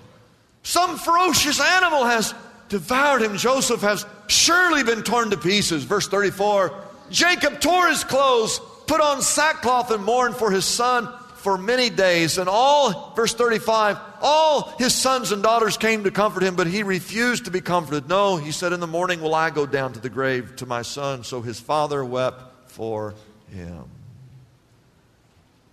Some 0.64 0.97
ferocious 0.99 1.61
animal 1.61 2.04
has 2.04 2.35
devoured 2.68 3.23
him. 3.23 3.37
Joseph 3.37 3.83
has 3.83 4.04
surely 4.26 4.83
been 4.83 5.02
torn 5.02 5.30
to 5.30 5.37
pieces. 5.37 5.85
Verse 5.85 6.09
34 6.09 6.83
Jacob 7.11 7.61
tore 7.61 7.88
his 7.88 8.02
clothes, 8.02 8.59
put 8.87 9.00
on 9.00 9.23
sackcloth, 9.23 9.90
and 9.90 10.02
mourned 10.02 10.35
for 10.35 10.50
his 10.50 10.64
son 10.64 11.09
for 11.37 11.59
many 11.59 11.90
days. 11.90 12.38
And 12.38 12.49
all, 12.49 13.12
verse 13.14 13.35
35, 13.35 13.99
all 14.23 14.75
his 14.78 14.94
sons 14.94 15.30
and 15.30 15.42
daughters 15.42 15.76
came 15.76 16.04
to 16.04 16.11
comfort 16.11 16.42
him, 16.42 16.56
but 16.56 16.66
he 16.66 16.83
refused 16.83 17.44
to 17.44 17.50
be 17.50 17.61
comforted. 17.61 18.09
No, 18.09 18.37
he 18.37 18.50
said, 18.50 18.73
In 18.73 18.80
the 18.80 18.87
mourning 18.87 19.21
will 19.21 19.35
I 19.35 19.50
go 19.50 19.66
down 19.66 19.92
to 19.92 20.00
the 20.00 20.09
grave 20.09 20.56
to 20.56 20.66
my 20.66 20.80
son. 20.80 21.23
So 21.25 21.42
his 21.42 21.61
father 21.61 22.02
wept 22.02 22.71
for 22.71 23.14
him. 23.52 23.85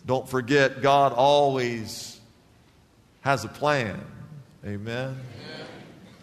Don't 0.05 0.27
forget, 0.27 0.81
God 0.81 1.13
always 1.13 2.19
has 3.21 3.45
a 3.45 3.47
plan. 3.47 4.03
Amen. 4.65 5.17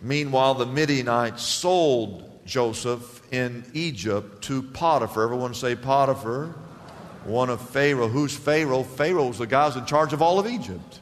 Meanwhile, 0.00 0.54
the 0.54 0.66
Midianites 0.66 1.42
sold 1.42 2.40
Joseph 2.46 3.20
in 3.32 3.64
Egypt 3.74 4.42
to 4.44 4.62
Potiphar. 4.62 5.24
Everyone 5.24 5.54
say 5.54 5.74
Potiphar 5.74 6.54
one 7.24 7.50
of 7.50 7.60
Pharaoh. 7.70 8.08
Who's 8.08 8.36
Pharaoh? 8.36 8.82
Pharaoh's 8.82 9.38
the 9.38 9.46
guy 9.46 9.66
who's 9.66 9.76
in 9.76 9.86
charge 9.86 10.12
of 10.12 10.22
all 10.22 10.38
of 10.38 10.46
Egypt. 10.46 11.00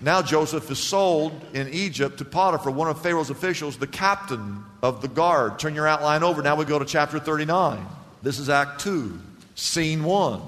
Now 0.00 0.20
Joseph 0.20 0.70
is 0.70 0.78
sold 0.78 1.32
in 1.54 1.68
Egypt 1.68 2.18
to 2.18 2.24
Potiphar, 2.24 2.70
one 2.70 2.88
of 2.88 3.00
Pharaoh's 3.00 3.30
officials, 3.30 3.78
the 3.78 3.86
captain 3.86 4.62
of 4.82 5.00
the 5.00 5.08
guard. 5.08 5.58
Turn 5.58 5.74
your 5.74 5.88
outline 5.88 6.22
over. 6.22 6.42
Now 6.42 6.56
we 6.56 6.66
go 6.66 6.78
to 6.78 6.84
chapter 6.84 7.18
39. 7.18 7.84
This 8.22 8.38
is 8.38 8.50
Act 8.50 8.80
2, 8.82 9.18
scene 9.54 10.04
1. 10.04 10.42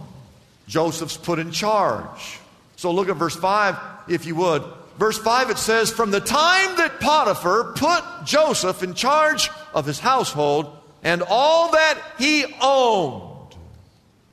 Joseph's 0.66 1.16
put 1.16 1.38
in 1.38 1.50
charge. 1.50 2.40
So 2.76 2.92
look 2.92 3.08
at 3.08 3.16
verse 3.16 3.37
5, 3.37 3.76
if 4.08 4.26
you 4.26 4.34
would. 4.34 4.62
Verse 4.99 5.19
5 5.19 5.50
it 5.50 5.59
says, 5.59 5.90
From 5.90 6.11
the 6.11 6.21
time 6.21 6.76
that 6.76 7.00
Potiphar 7.00 7.73
put 7.75 8.05
Joseph 8.25 8.83
in 8.83 8.95
charge 8.95 9.50
of 9.73 9.87
his 9.87 10.00
household 10.00 10.76
and 11.05 11.23
all 11.26 11.71
that 11.71 11.99
he 12.19 12.45
owned, 12.61 13.55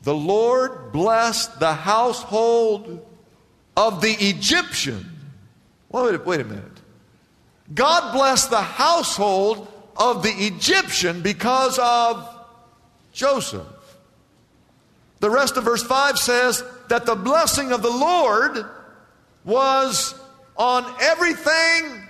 the 0.01 0.15
Lord 0.15 0.91
blessed 0.91 1.60
the 1.60 1.74
household 1.74 3.05
of 3.77 4.01
the 4.01 4.13
Egyptian. 4.19 5.12
Wait, 5.89 6.25
wait 6.25 6.41
a 6.41 6.43
minute. 6.43 6.63
God 7.74 8.13
blessed 8.13 8.50
the 8.50 8.62
household 8.62 9.67
of 9.95 10.24
the 10.24 10.29
Egyptian 10.29 11.22
because 11.22 11.79
of 11.79 12.27
Joseph. 13.13 13.65
The 15.19 15.29
rest 15.29 15.57
of 15.57 15.63
verse 15.63 15.84
5 15.84 16.17
says 16.17 16.63
that 16.89 17.05
the 17.05 17.15
blessing 17.15 17.72
of 17.72 17.81
the 17.81 17.89
Lord 17.89 18.65
was 19.43 20.13
on 20.57 20.85
everything 21.01 22.01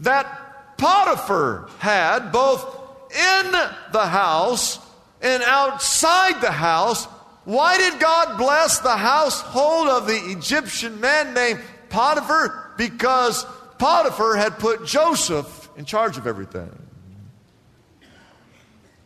that 0.00 0.76
Potiphar 0.76 1.68
had, 1.78 2.30
both 2.30 2.64
in 3.10 3.52
the 3.92 4.06
house 4.06 4.78
and 5.20 5.42
outside 5.42 6.40
the 6.40 6.50
house, 6.50 7.04
why 7.44 7.78
did 7.78 8.00
God 8.00 8.38
bless 8.38 8.78
the 8.78 8.96
household 8.96 9.88
of 9.88 10.06
the 10.06 10.16
Egyptian 10.30 11.00
man 11.00 11.34
named 11.34 11.60
Potiphar? 11.88 12.74
Because 12.76 13.44
Potiphar 13.78 14.36
had 14.36 14.58
put 14.58 14.86
Joseph 14.86 15.68
in 15.76 15.84
charge 15.84 16.16
of 16.16 16.26
everything. 16.26 16.70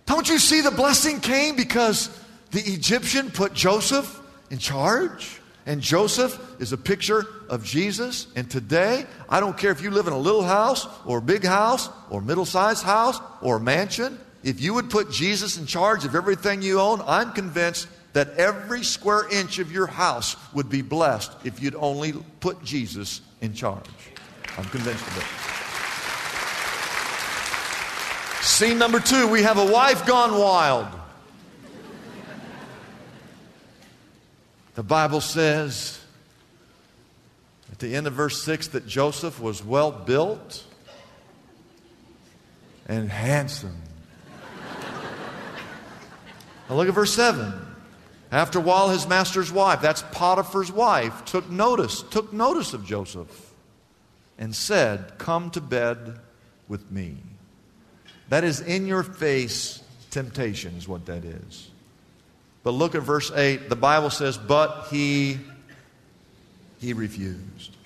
Don't 0.06 0.28
you 0.28 0.38
see 0.38 0.60
the 0.60 0.70
blessing 0.70 1.20
came 1.20 1.56
because 1.56 2.08
the 2.50 2.60
Egyptian 2.60 3.30
put 3.30 3.54
Joseph 3.54 4.20
in 4.50 4.58
charge? 4.58 5.40
And 5.66 5.80
Joseph 5.80 6.38
is 6.60 6.72
a 6.72 6.76
picture 6.76 7.26
of 7.48 7.64
Jesus. 7.64 8.26
And 8.36 8.50
today, 8.50 9.06
I 9.28 9.40
don't 9.40 9.56
care 9.56 9.70
if 9.70 9.80
you 9.80 9.90
live 9.90 10.06
in 10.06 10.12
a 10.12 10.18
little 10.18 10.42
house 10.42 10.86
or 11.06 11.18
a 11.18 11.22
big 11.22 11.44
house 11.44 11.88
or 12.10 12.20
middle 12.20 12.44
sized 12.44 12.84
house 12.84 13.18
or 13.40 13.56
a 13.56 13.60
mansion 13.60 14.18
if 14.44 14.60
you 14.60 14.74
would 14.74 14.90
put 14.90 15.10
Jesus 15.10 15.56
in 15.56 15.64
charge 15.64 16.04
of 16.04 16.14
everything 16.14 16.60
you 16.60 16.78
own, 16.78 17.00
I'm 17.06 17.32
convinced 17.32 17.88
that 18.12 18.36
every 18.36 18.84
square 18.84 19.26
inch 19.32 19.58
of 19.58 19.72
your 19.72 19.86
house 19.86 20.36
would 20.52 20.68
be 20.68 20.82
blessed 20.82 21.32
if 21.44 21.62
you'd 21.62 21.74
only 21.74 22.12
put 22.40 22.62
Jesus 22.62 23.22
in 23.40 23.54
charge. 23.54 23.88
I'm 24.58 24.66
convinced 24.66 25.04
of 25.06 25.16
it. 25.16 25.24
Scene 28.44 28.78
number 28.78 29.00
two 29.00 29.26
we 29.26 29.42
have 29.42 29.56
a 29.58 29.64
wife 29.64 30.06
gone 30.06 30.38
wild. 30.38 30.88
The 34.74 34.82
Bible 34.82 35.20
says 35.20 36.00
at 37.70 37.78
the 37.78 37.94
end 37.94 38.06
of 38.06 38.12
verse 38.12 38.42
6 38.42 38.68
that 38.68 38.86
Joseph 38.86 39.40
was 39.40 39.64
well 39.64 39.90
built 39.90 40.64
and 42.86 43.08
handsome 43.08 43.80
Now 46.68 46.76
look 46.76 46.88
at 46.88 46.94
verse 46.94 47.14
7. 47.14 47.52
After 48.32 48.58
a 48.58 48.62
while, 48.62 48.88
his 48.88 49.06
master's 49.06 49.52
wife, 49.52 49.80
that's 49.80 50.02
Potiphar's 50.10 50.72
wife, 50.72 51.24
took 51.24 51.48
notice, 51.50 52.02
took 52.02 52.32
notice 52.32 52.74
of 52.74 52.84
Joseph 52.84 53.52
and 54.38 54.54
said, 54.54 55.18
Come 55.18 55.50
to 55.50 55.60
bed 55.60 56.18
with 56.66 56.90
me. 56.90 57.18
That 58.30 58.42
is 58.42 58.60
in 58.60 58.86
your 58.86 59.02
face 59.02 59.82
temptation, 60.10 60.74
is 60.76 60.88
what 60.88 61.06
that 61.06 61.24
is. 61.24 61.70
But 62.64 62.72
look 62.72 62.94
at 62.94 63.02
verse 63.02 63.30
8. 63.30 63.68
The 63.68 63.76
Bible 63.76 64.10
says, 64.10 64.36
But 64.36 64.88
he, 64.90 65.38
he 66.80 66.94
refused. 66.94 67.76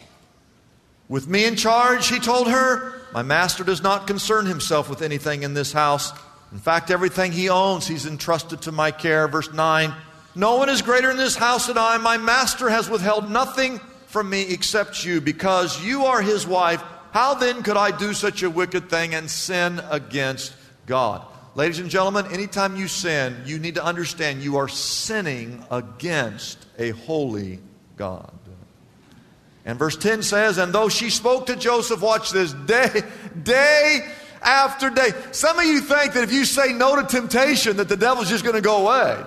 With 1.08 1.26
me 1.26 1.44
in 1.44 1.56
charge, 1.56 2.08
he 2.08 2.20
told 2.20 2.48
her, 2.48 3.02
My 3.12 3.22
master 3.22 3.64
does 3.64 3.82
not 3.82 4.06
concern 4.06 4.46
himself 4.46 4.88
with 4.88 5.02
anything 5.02 5.42
in 5.42 5.52
this 5.52 5.72
house. 5.72 6.12
In 6.52 6.58
fact, 6.58 6.90
everything 6.90 7.32
he 7.32 7.50
owns, 7.50 7.86
he's 7.86 8.06
entrusted 8.06 8.62
to 8.62 8.72
my 8.72 8.90
care. 8.90 9.26
Verse 9.26 9.52
9 9.52 9.92
No 10.36 10.56
one 10.56 10.68
is 10.68 10.80
greater 10.80 11.10
in 11.10 11.16
this 11.16 11.34
house 11.34 11.66
than 11.66 11.76
I. 11.76 11.98
My 11.98 12.16
master 12.16 12.70
has 12.70 12.88
withheld 12.88 13.30
nothing 13.30 13.80
from 14.06 14.30
me 14.30 14.42
except 14.42 15.04
you, 15.04 15.20
because 15.20 15.84
you 15.84 16.04
are 16.06 16.22
his 16.22 16.46
wife. 16.46 16.82
How 17.10 17.34
then 17.34 17.62
could 17.62 17.76
I 17.76 17.90
do 17.90 18.14
such 18.14 18.42
a 18.42 18.48
wicked 18.48 18.88
thing 18.88 19.14
and 19.14 19.30
sin 19.30 19.80
against 19.90 20.54
God? 20.86 21.26
Ladies 21.58 21.80
and 21.80 21.90
gentlemen, 21.90 22.26
anytime 22.30 22.76
you 22.76 22.86
sin, 22.86 23.36
you 23.44 23.58
need 23.58 23.74
to 23.74 23.84
understand 23.84 24.42
you 24.42 24.58
are 24.58 24.68
sinning 24.68 25.64
against 25.72 26.64
a 26.78 26.90
holy 26.90 27.58
God. 27.96 28.32
And 29.64 29.76
verse 29.76 29.96
10 29.96 30.22
says, 30.22 30.58
And 30.58 30.72
though 30.72 30.88
she 30.88 31.10
spoke 31.10 31.46
to 31.46 31.56
Joseph, 31.56 32.00
watch 32.00 32.30
this, 32.30 32.52
day, 32.52 33.02
day 33.42 34.08
after 34.40 34.88
day. 34.88 35.10
Some 35.32 35.58
of 35.58 35.64
you 35.64 35.80
think 35.80 36.12
that 36.12 36.22
if 36.22 36.32
you 36.32 36.44
say 36.44 36.72
no 36.72 36.94
to 36.94 37.04
temptation, 37.04 37.78
that 37.78 37.88
the 37.88 37.96
devil's 37.96 38.28
just 38.28 38.44
going 38.44 38.54
to 38.54 38.62
go 38.62 38.86
away. 38.86 39.20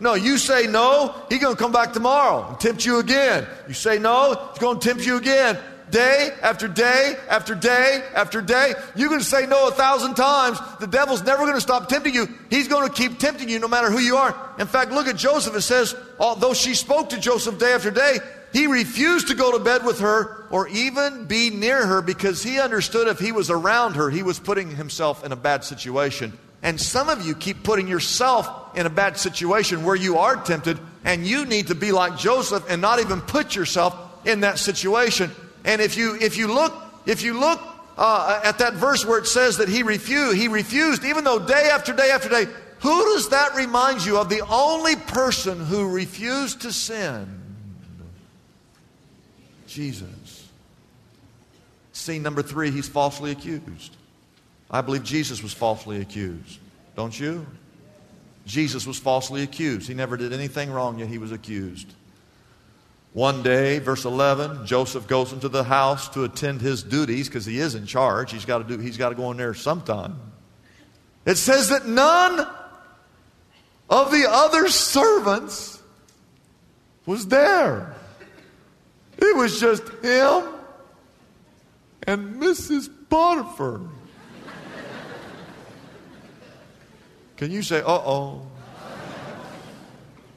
No, 0.00 0.14
you 0.14 0.38
say 0.38 0.66
no, 0.66 1.14
he's 1.28 1.42
going 1.42 1.56
to 1.56 1.62
come 1.62 1.72
back 1.72 1.92
tomorrow 1.92 2.48
and 2.48 2.58
tempt 2.58 2.86
you 2.86 3.00
again. 3.00 3.46
You 3.68 3.74
say 3.74 3.98
no, 3.98 4.48
he's 4.52 4.60
going 4.60 4.80
to 4.80 4.88
tempt 4.88 5.04
you 5.04 5.18
again. 5.18 5.58
Day 5.90 6.30
after 6.42 6.66
day 6.66 7.16
after 7.28 7.54
day 7.54 8.02
after 8.14 8.42
day. 8.42 8.74
You 8.96 9.08
can 9.08 9.20
say 9.20 9.46
no 9.46 9.68
a 9.68 9.70
thousand 9.70 10.14
times. 10.14 10.58
The 10.80 10.86
devil's 10.86 11.22
never 11.22 11.42
going 11.42 11.54
to 11.54 11.60
stop 11.60 11.88
tempting 11.88 12.12
you. 12.14 12.28
He's 12.50 12.66
going 12.66 12.88
to 12.88 12.92
keep 12.92 13.18
tempting 13.18 13.48
you 13.48 13.60
no 13.60 13.68
matter 13.68 13.90
who 13.90 13.98
you 13.98 14.16
are. 14.16 14.36
In 14.58 14.66
fact, 14.66 14.90
look 14.90 15.06
at 15.06 15.16
Joseph. 15.16 15.54
It 15.54 15.62
says, 15.62 15.94
although 16.18 16.54
she 16.54 16.74
spoke 16.74 17.10
to 17.10 17.20
Joseph 17.20 17.58
day 17.58 17.72
after 17.72 17.92
day, 17.92 18.18
he 18.52 18.66
refused 18.66 19.28
to 19.28 19.34
go 19.34 19.56
to 19.56 19.62
bed 19.62 19.84
with 19.84 20.00
her 20.00 20.46
or 20.50 20.66
even 20.68 21.26
be 21.26 21.50
near 21.50 21.86
her 21.86 22.02
because 22.02 22.42
he 22.42 22.58
understood 22.58 23.06
if 23.06 23.18
he 23.18 23.30
was 23.30 23.50
around 23.50 23.94
her, 23.94 24.10
he 24.10 24.22
was 24.22 24.38
putting 24.38 24.74
himself 24.74 25.24
in 25.24 25.30
a 25.30 25.36
bad 25.36 25.62
situation. 25.62 26.32
And 26.62 26.80
some 26.80 27.08
of 27.08 27.24
you 27.24 27.34
keep 27.34 27.62
putting 27.62 27.86
yourself 27.86 28.76
in 28.76 28.86
a 28.86 28.90
bad 28.90 29.18
situation 29.18 29.84
where 29.84 29.94
you 29.94 30.18
are 30.18 30.36
tempted, 30.36 30.80
and 31.04 31.26
you 31.26 31.44
need 31.44 31.68
to 31.68 31.74
be 31.74 31.92
like 31.92 32.18
Joseph 32.18 32.64
and 32.68 32.82
not 32.82 32.98
even 32.98 33.20
put 33.20 33.54
yourself 33.54 33.94
in 34.26 34.40
that 34.40 34.58
situation. 34.58 35.30
And 35.66 35.82
if 35.82 35.96
you 35.98 36.16
if 36.16 36.38
you 36.38 36.46
look 36.46 36.72
if 37.04 37.22
you 37.22 37.38
look 37.38 37.60
uh, 37.98 38.40
at 38.42 38.58
that 38.58 38.74
verse 38.74 39.04
where 39.04 39.18
it 39.18 39.26
says 39.26 39.58
that 39.58 39.68
he 39.68 39.82
refused, 39.82 40.38
he 40.38 40.48
refused, 40.48 41.04
even 41.04 41.24
though 41.24 41.38
day 41.38 41.68
after 41.70 41.92
day 41.92 42.10
after 42.10 42.30
day. 42.30 42.46
Who 42.80 43.04
does 43.14 43.30
that 43.30 43.54
remind 43.54 44.04
you 44.04 44.18
of? 44.18 44.28
The 44.28 44.46
only 44.46 44.96
person 44.96 45.58
who 45.58 45.90
refused 45.90 46.62
to 46.62 46.72
sin 46.72 47.42
Jesus. 49.76 50.48
Scene 51.92 52.22
number 52.22 52.42
three, 52.42 52.70
he's 52.70 52.88
falsely 52.88 53.30
accused. 53.30 53.94
I 54.70 54.80
believe 54.80 55.02
Jesus 55.02 55.42
was 55.42 55.52
falsely 55.52 56.00
accused. 56.00 56.58
Don't 56.94 57.18
you? 57.18 57.46
Jesus 58.46 58.86
was 58.86 58.98
falsely 58.98 59.42
accused. 59.42 59.86
He 59.88 59.92
never 59.94 60.16
did 60.16 60.32
anything 60.32 60.70
wrong, 60.70 60.98
yet 60.98 61.08
he 61.08 61.18
was 61.18 61.30
accused. 61.30 61.92
One 63.16 63.42
day, 63.42 63.78
verse 63.78 64.04
11, 64.04 64.66
Joseph 64.66 65.06
goes 65.06 65.32
into 65.32 65.48
the 65.48 65.64
house 65.64 66.10
to 66.10 66.24
attend 66.24 66.60
his 66.60 66.82
duties 66.82 67.30
because 67.30 67.46
he 67.46 67.58
is 67.58 67.74
in 67.74 67.86
charge. 67.86 68.30
He's 68.30 68.44
got, 68.44 68.58
to 68.58 68.64
do, 68.64 68.78
he's 68.78 68.98
got 68.98 69.08
to 69.08 69.14
go 69.14 69.30
in 69.30 69.38
there 69.38 69.54
sometime. 69.54 70.20
It 71.24 71.36
says 71.36 71.70
that 71.70 71.86
none 71.86 72.46
of 73.88 74.10
the 74.10 74.26
other 74.28 74.68
servants 74.68 75.82
was 77.06 77.26
there. 77.28 77.96
It 79.16 79.34
was 79.34 79.60
just 79.60 79.88
him 80.02 80.44
and 82.02 82.34
Mrs. 82.34 82.90
Potiphar. 83.08 83.80
Can 87.38 87.50
you 87.50 87.62
say, 87.62 87.78
uh 87.78 87.84
oh? 87.86 88.46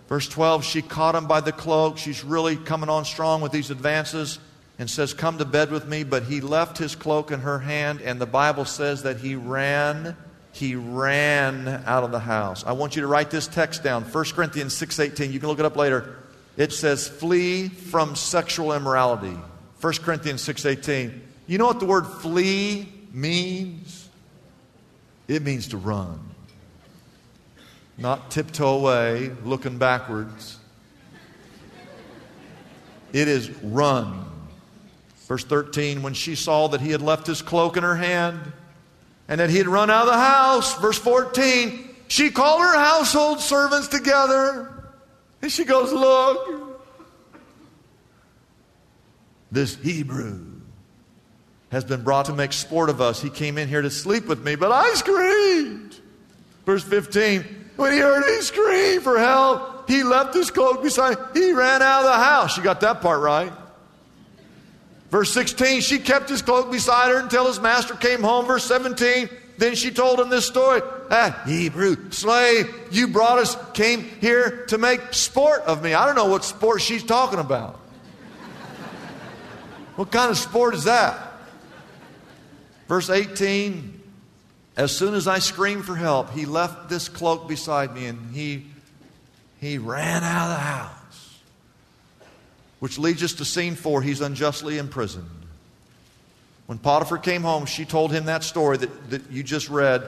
Verse 0.09 0.27
12, 0.27 0.65
she 0.65 0.81
caught 0.81 1.15
him 1.15 1.27
by 1.27 1.39
the 1.39 1.53
cloak. 1.53 1.97
She's 1.97 2.23
really 2.23 2.57
coming 2.57 2.89
on 2.89 3.05
strong 3.05 3.39
with 3.39 3.53
these 3.53 3.71
advances 3.71 4.39
and 4.77 4.89
says, 4.89 5.13
Come 5.13 5.37
to 5.37 5.45
bed 5.45 5.71
with 5.71 5.87
me. 5.87 6.03
But 6.03 6.23
he 6.23 6.41
left 6.41 6.77
his 6.77 6.95
cloak 6.95 7.31
in 7.31 7.39
her 7.39 7.59
hand, 7.59 8.01
and 8.01 8.19
the 8.19 8.25
Bible 8.25 8.65
says 8.65 9.03
that 9.03 9.17
he 9.19 9.35
ran. 9.35 10.17
He 10.51 10.75
ran 10.75 11.67
out 11.85 12.03
of 12.03 12.11
the 12.11 12.19
house. 12.19 12.65
I 12.65 12.73
want 12.73 12.95
you 12.97 13.03
to 13.03 13.07
write 13.07 13.29
this 13.29 13.47
text 13.47 13.83
down. 13.83 14.03
1 14.03 14.25
Corinthians 14.33 14.73
6:18. 14.73 15.31
You 15.31 15.39
can 15.39 15.47
look 15.47 15.59
it 15.59 15.65
up 15.65 15.77
later 15.77 16.17
it 16.59 16.73
says 16.73 17.07
flee 17.07 17.69
from 17.69 18.15
sexual 18.15 18.73
immorality 18.73 19.35
1 19.81 19.93
corinthians 20.03 20.45
6.18 20.45 21.17
you 21.47 21.57
know 21.57 21.65
what 21.65 21.79
the 21.79 21.85
word 21.85 22.05
flee 22.05 22.87
means 23.11 24.09
it 25.27 25.41
means 25.41 25.69
to 25.69 25.77
run 25.77 26.19
not 27.99 28.31
tiptoe 28.31 28.77
away 28.77 29.31
looking 29.43 29.77
backwards 29.77 30.57
it 33.13 33.27
is 33.27 33.49
run 33.61 34.25
verse 35.27 35.43
13 35.43 36.01
when 36.01 36.13
she 36.13 36.35
saw 36.35 36.67
that 36.67 36.81
he 36.81 36.91
had 36.91 37.01
left 37.01 37.27
his 37.27 37.41
cloak 37.41 37.77
in 37.77 37.83
her 37.83 37.95
hand 37.95 38.39
and 39.27 39.39
that 39.39 39.49
he 39.49 39.57
had 39.57 39.67
run 39.67 39.89
out 39.89 40.07
of 40.07 40.13
the 40.13 40.19
house 40.19 40.79
verse 40.79 40.97
14 40.97 41.87
she 42.07 42.31
called 42.31 42.61
her 42.61 42.77
household 42.77 43.39
servants 43.39 43.87
together 43.87 44.79
and 45.41 45.51
she 45.51 45.63
goes, 45.63 45.91
Look, 45.91 46.81
this 49.51 49.75
Hebrew 49.77 50.45
has 51.71 51.83
been 51.83 52.03
brought 52.03 52.25
to 52.25 52.33
make 52.33 52.51
sport 52.53 52.89
of 52.89 52.99
us. 52.99 53.21
He 53.21 53.29
came 53.29 53.57
in 53.57 53.67
here 53.67 53.81
to 53.81 53.89
sleep 53.89 54.25
with 54.25 54.43
me, 54.43 54.55
but 54.55 54.71
I 54.71 54.93
screamed. 54.95 55.95
Verse 56.65 56.83
15, 56.83 57.58
when 57.79 57.93
he 57.93 57.99
heard 57.99 58.25
me 58.25 58.41
scream 58.41 58.99
for 58.99 59.17
help, 59.17 59.89
he 59.89 60.03
left 60.03 60.33
his 60.33 60.51
cloak 60.51 60.83
beside, 60.83 61.17
he 61.33 61.53
ran 61.53 61.81
out 61.81 62.01
of 62.01 62.05
the 62.07 62.23
house. 62.23 62.57
You 62.57 62.63
got 62.63 62.81
that 62.81 63.01
part 63.01 63.21
right. 63.21 63.53
Verse 65.09 65.31
16, 65.33 65.81
she 65.81 65.97
kept 65.97 66.29
his 66.29 66.41
cloak 66.41 66.71
beside 66.71 67.09
her 67.09 67.19
until 67.19 67.47
his 67.47 67.59
master 67.59 67.95
came 67.95 68.21
home. 68.21 68.45
Verse 68.45 68.65
17, 68.65 69.29
then 69.57 69.75
she 69.75 69.91
told 69.91 70.19
him 70.19 70.29
this 70.29 70.45
story. 70.45 70.81
Ah, 71.09 71.41
Hebrew 71.47 72.11
slave, 72.11 72.69
you 72.91 73.07
brought 73.07 73.39
us, 73.39 73.57
came 73.71 74.03
here 74.03 74.65
to 74.67 74.77
make 74.77 75.13
sport 75.13 75.61
of 75.61 75.81
me. 75.81 75.93
I 75.93 76.05
don't 76.05 76.15
know 76.15 76.27
what 76.27 76.43
sport 76.43 76.81
she's 76.81 77.03
talking 77.03 77.39
about. 77.39 77.79
what 79.95 80.11
kind 80.11 80.29
of 80.29 80.37
sport 80.37 80.75
is 80.75 80.83
that? 80.83 81.17
Verse 82.87 83.09
18 83.09 83.98
As 84.79 84.95
soon 84.95 85.13
as 85.13 85.27
I 85.27 85.39
screamed 85.39 85.83
for 85.83 85.97
help, 85.97 86.31
he 86.31 86.45
left 86.45 86.87
this 86.87 87.09
cloak 87.09 87.49
beside 87.49 87.93
me 87.93 88.05
and 88.05 88.33
he, 88.33 88.65
he 89.59 89.77
ran 89.77 90.23
out 90.23 90.43
of 90.43 90.49
the 90.51 90.63
house. 90.63 91.39
Which 92.79 92.97
leads 92.97 93.21
us 93.21 93.33
to 93.33 93.45
scene 93.45 93.75
four 93.75 94.01
he's 94.01 94.21
unjustly 94.21 94.77
imprisoned. 94.77 95.29
When 96.65 96.77
Potiphar 96.77 97.17
came 97.17 97.41
home, 97.41 97.65
she 97.65 97.83
told 97.83 98.13
him 98.13 98.27
that 98.27 98.41
story 98.41 98.77
that, 98.77 99.09
that 99.09 99.29
you 99.29 99.43
just 99.43 99.67
read. 99.67 100.01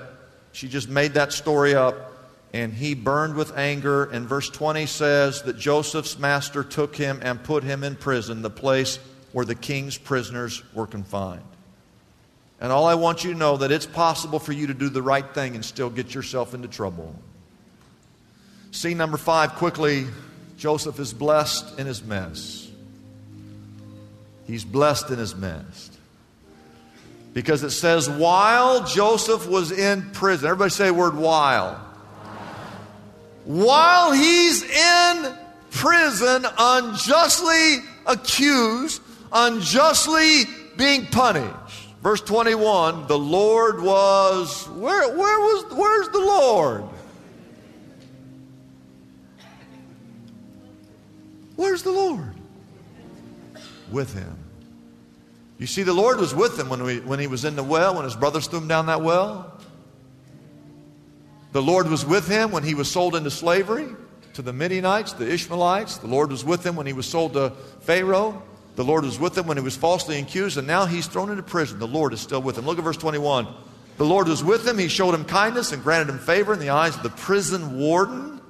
She 0.54 0.70
just 0.70 0.88
made 0.88 1.16
that 1.16 1.34
story 1.34 1.76
up, 1.76 2.14
and 2.54 2.74
he 2.74 2.94
burned 2.94 3.36
with 3.36 3.58
anger. 3.58 4.06
And 4.06 4.26
verse 4.26 4.50
20 4.50 4.86
says 4.86 5.42
that 5.42 5.58
Joseph's 5.58 6.18
master 6.18 6.64
took 6.64 6.96
him 6.96 7.20
and 7.24 7.44
put 7.44 7.66
him 7.66 7.84
in 7.84 7.98
prison, 7.98 8.42
the 8.42 8.50
place 8.50 9.00
where 9.34 9.44
the 9.44 9.56
king's 9.56 9.98
prisoners 9.98 10.64
were 10.74 10.88
confined. 10.88 11.44
And 12.62 12.72
all 12.72 12.86
I 12.86 12.94
want 12.94 13.24
you 13.24 13.34
to 13.34 13.38
know 13.38 13.58
that 13.58 13.72
it's 13.72 13.88
possible 13.88 14.38
for 14.38 14.54
you 14.54 14.68
to 14.68 14.74
do 14.76 14.88
the 14.88 15.02
right 15.02 15.28
thing 15.34 15.56
and 15.56 15.66
still 15.66 15.90
get 15.90 16.14
yourself 16.14 16.54
into 16.54 16.68
trouble. 16.68 17.16
Scene 18.70 18.98
number 18.98 19.18
five, 19.18 19.56
quickly, 19.56 20.06
Joseph 20.58 21.00
is 21.00 21.12
blessed 21.12 21.80
in 21.80 21.88
his 21.88 22.04
mess. 22.04 22.70
He's 24.46 24.64
blessed 24.64 25.10
in 25.10 25.18
his 25.18 25.36
mess. 25.36 25.90
Because 27.34 27.64
it 27.64 27.72
says, 27.72 28.08
while 28.10 28.86
Joseph 28.86 29.48
was 29.48 29.72
in 29.72 30.12
prison, 30.12 30.46
everybody 30.46 30.70
say 30.70 30.88
the 30.88 30.94
word 30.94 31.16
while. 31.16 31.76
While 33.46 34.12
he's 34.12 34.62
in 34.62 35.36
prison, 35.72 36.46
unjustly 36.60 37.78
accused, 38.06 39.02
unjustly 39.32 40.44
being 40.78 41.08
punished. 41.08 41.81
Verse 42.02 42.22
21, 42.22 43.08
the 43.08 43.18
Lord 43.18 43.80
was, 43.80 44.68
where, 44.70 45.16
where 45.16 45.40
was, 45.40 45.74
where's 45.74 46.10
the 46.10 46.20
Lord? 46.20 46.84
Where's 51.56 51.84
the 51.84 51.92
Lord? 51.92 52.34
With 53.92 54.16
him. 54.16 54.36
You 55.60 55.68
see, 55.68 55.84
the 55.84 55.94
Lord 55.94 56.18
was 56.18 56.34
with 56.34 56.58
him 56.58 56.70
when, 56.70 56.82
we, 56.82 57.02
when 57.02 57.20
he 57.20 57.28
was 57.28 57.46
in 57.46 57.56
the 57.56 57.64
well, 57.64 57.94
when 57.94 58.04
his 58.04 58.16
brothers 58.16 58.48
threw 58.48 58.58
him 58.58 58.68
down 58.68 58.88
that 58.88 59.04
well. 59.04 59.60
The 61.52 61.62
Lord 61.62 61.88
was 61.88 62.04
with 62.04 62.28
him 62.28 62.52
when 62.52 62.64
he 62.64 62.74
was 62.74 62.90
sold 62.90 63.16
into 63.16 63.30
slavery 63.30 63.90
to 64.34 64.42
the 64.42 64.54
Midianites, 64.54 65.14
the 65.14 65.32
Ishmaelites. 65.32 65.98
The 65.98 66.08
Lord 66.08 66.32
was 66.32 66.44
with 66.44 66.66
him 66.66 66.76
when 66.76 66.88
he 66.88 66.94
was 66.94 67.06
sold 67.06 67.34
to 67.34 67.52
Pharaoh. 67.82 68.42
The 68.76 68.84
Lord 68.84 69.04
was 69.04 69.20
with 69.20 69.38
him 69.38 69.48
when 69.48 69.58
he 69.58 69.64
was 69.64 69.76
falsely 69.76 70.20
accused, 70.20 70.58
and 70.58 70.66
now 70.66 70.86
he's 70.86 71.08
thrown 71.08 71.30
into 71.30 71.44
prison. 71.44 71.80
The 71.80 71.88
Lord 71.88 72.14
is 72.14 72.22
still 72.22 72.42
with 72.42 72.58
him. 72.58 72.66
Look 72.66 72.78
at 72.78 72.84
verse 72.84 72.98
21. 72.98 73.48
The 73.98 74.06
Lord 74.06 74.28
was 74.28 74.44
with 74.44 74.68
him. 74.68 74.78
He 74.78 74.88
showed 74.88 75.14
him 75.14 75.26
kindness 75.26 75.72
and 75.72 75.84
granted 75.84 76.12
him 76.12 76.20
favor 76.20 76.54
in 76.54 76.60
the 76.60 76.70
eyes 76.70 76.96
of 76.96 77.04
the 77.04 77.10
prison 77.10 77.78
warden. 77.78 78.42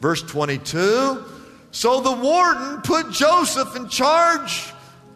Verse 0.00 0.22
22. 0.22 1.24
So 1.70 2.00
the 2.00 2.12
warden 2.12 2.82
put 2.82 3.10
Joseph 3.10 3.76
in 3.76 3.88
charge. 3.88 4.72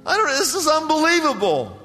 I 0.07 0.17
don't 0.17 0.27
know, 0.27 0.39
this 0.39 0.55
is 0.55 0.69
unbelievable. 0.69 1.79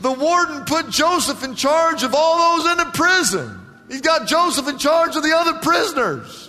The 0.00 0.12
warden 0.12 0.64
put 0.64 0.90
Joseph 0.90 1.42
in 1.42 1.54
charge 1.54 2.02
of 2.02 2.14
all 2.14 2.58
those 2.58 2.72
in 2.72 2.78
the 2.78 2.90
prison. 2.92 3.60
He's 3.88 4.02
got 4.02 4.28
Joseph 4.28 4.68
in 4.68 4.78
charge 4.78 5.16
of 5.16 5.22
the 5.22 5.34
other 5.34 5.58
prisoners. 5.60 6.43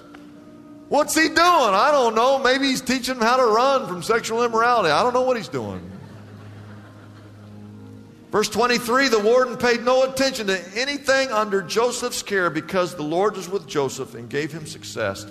What's 0.89 1.15
he 1.15 1.28
doing? 1.28 1.38
I 1.39 1.89
don't 1.91 2.15
know. 2.15 2.39
Maybe 2.39 2.67
he's 2.67 2.82
teaching 2.82 3.15
them 3.15 3.24
how 3.24 3.38
to 3.38 3.45
run 3.45 3.88
from 3.88 4.04
sexual 4.04 4.43
immorality. 4.43 4.89
I 4.89 5.02
don't 5.02 5.13
know 5.13 5.24
what 5.24 5.38
he's 5.38 5.48
doing. 5.48 5.91
Verse 8.32 8.50
23 8.50 9.08
the 9.08 9.19
warden 9.19 9.56
paid 9.56 9.84
no 9.84 10.04
attention 10.04 10.48
to 10.48 10.62
anything 10.76 11.32
under 11.32 11.62
Joseph's 11.62 12.21
care 12.21 12.50
because 12.50 12.93
the 12.95 13.04
Lord 13.04 13.36
was 13.38 13.48
with 13.48 13.65
Joseph 13.65 14.13
and 14.13 14.30
gave 14.30 14.52
him 14.52 14.65
success 14.65 15.26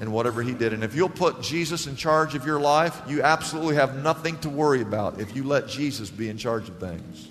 in 0.00 0.12
whatever 0.12 0.42
he 0.42 0.52
did. 0.52 0.72
And 0.72 0.84
if 0.84 0.94
you'll 0.94 1.08
put 1.08 1.40
Jesus 1.40 1.86
in 1.86 1.96
charge 1.96 2.34
of 2.34 2.44
your 2.44 2.60
life, 2.60 3.00
you 3.08 3.22
absolutely 3.22 3.76
have 3.76 4.02
nothing 4.02 4.36
to 4.40 4.50
worry 4.50 4.82
about 4.82 5.20
if 5.20 5.34
you 5.34 5.44
let 5.44 5.66
Jesus 5.66 6.10
be 6.10 6.28
in 6.28 6.36
charge 6.36 6.68
of 6.68 6.76
things. 6.78 7.28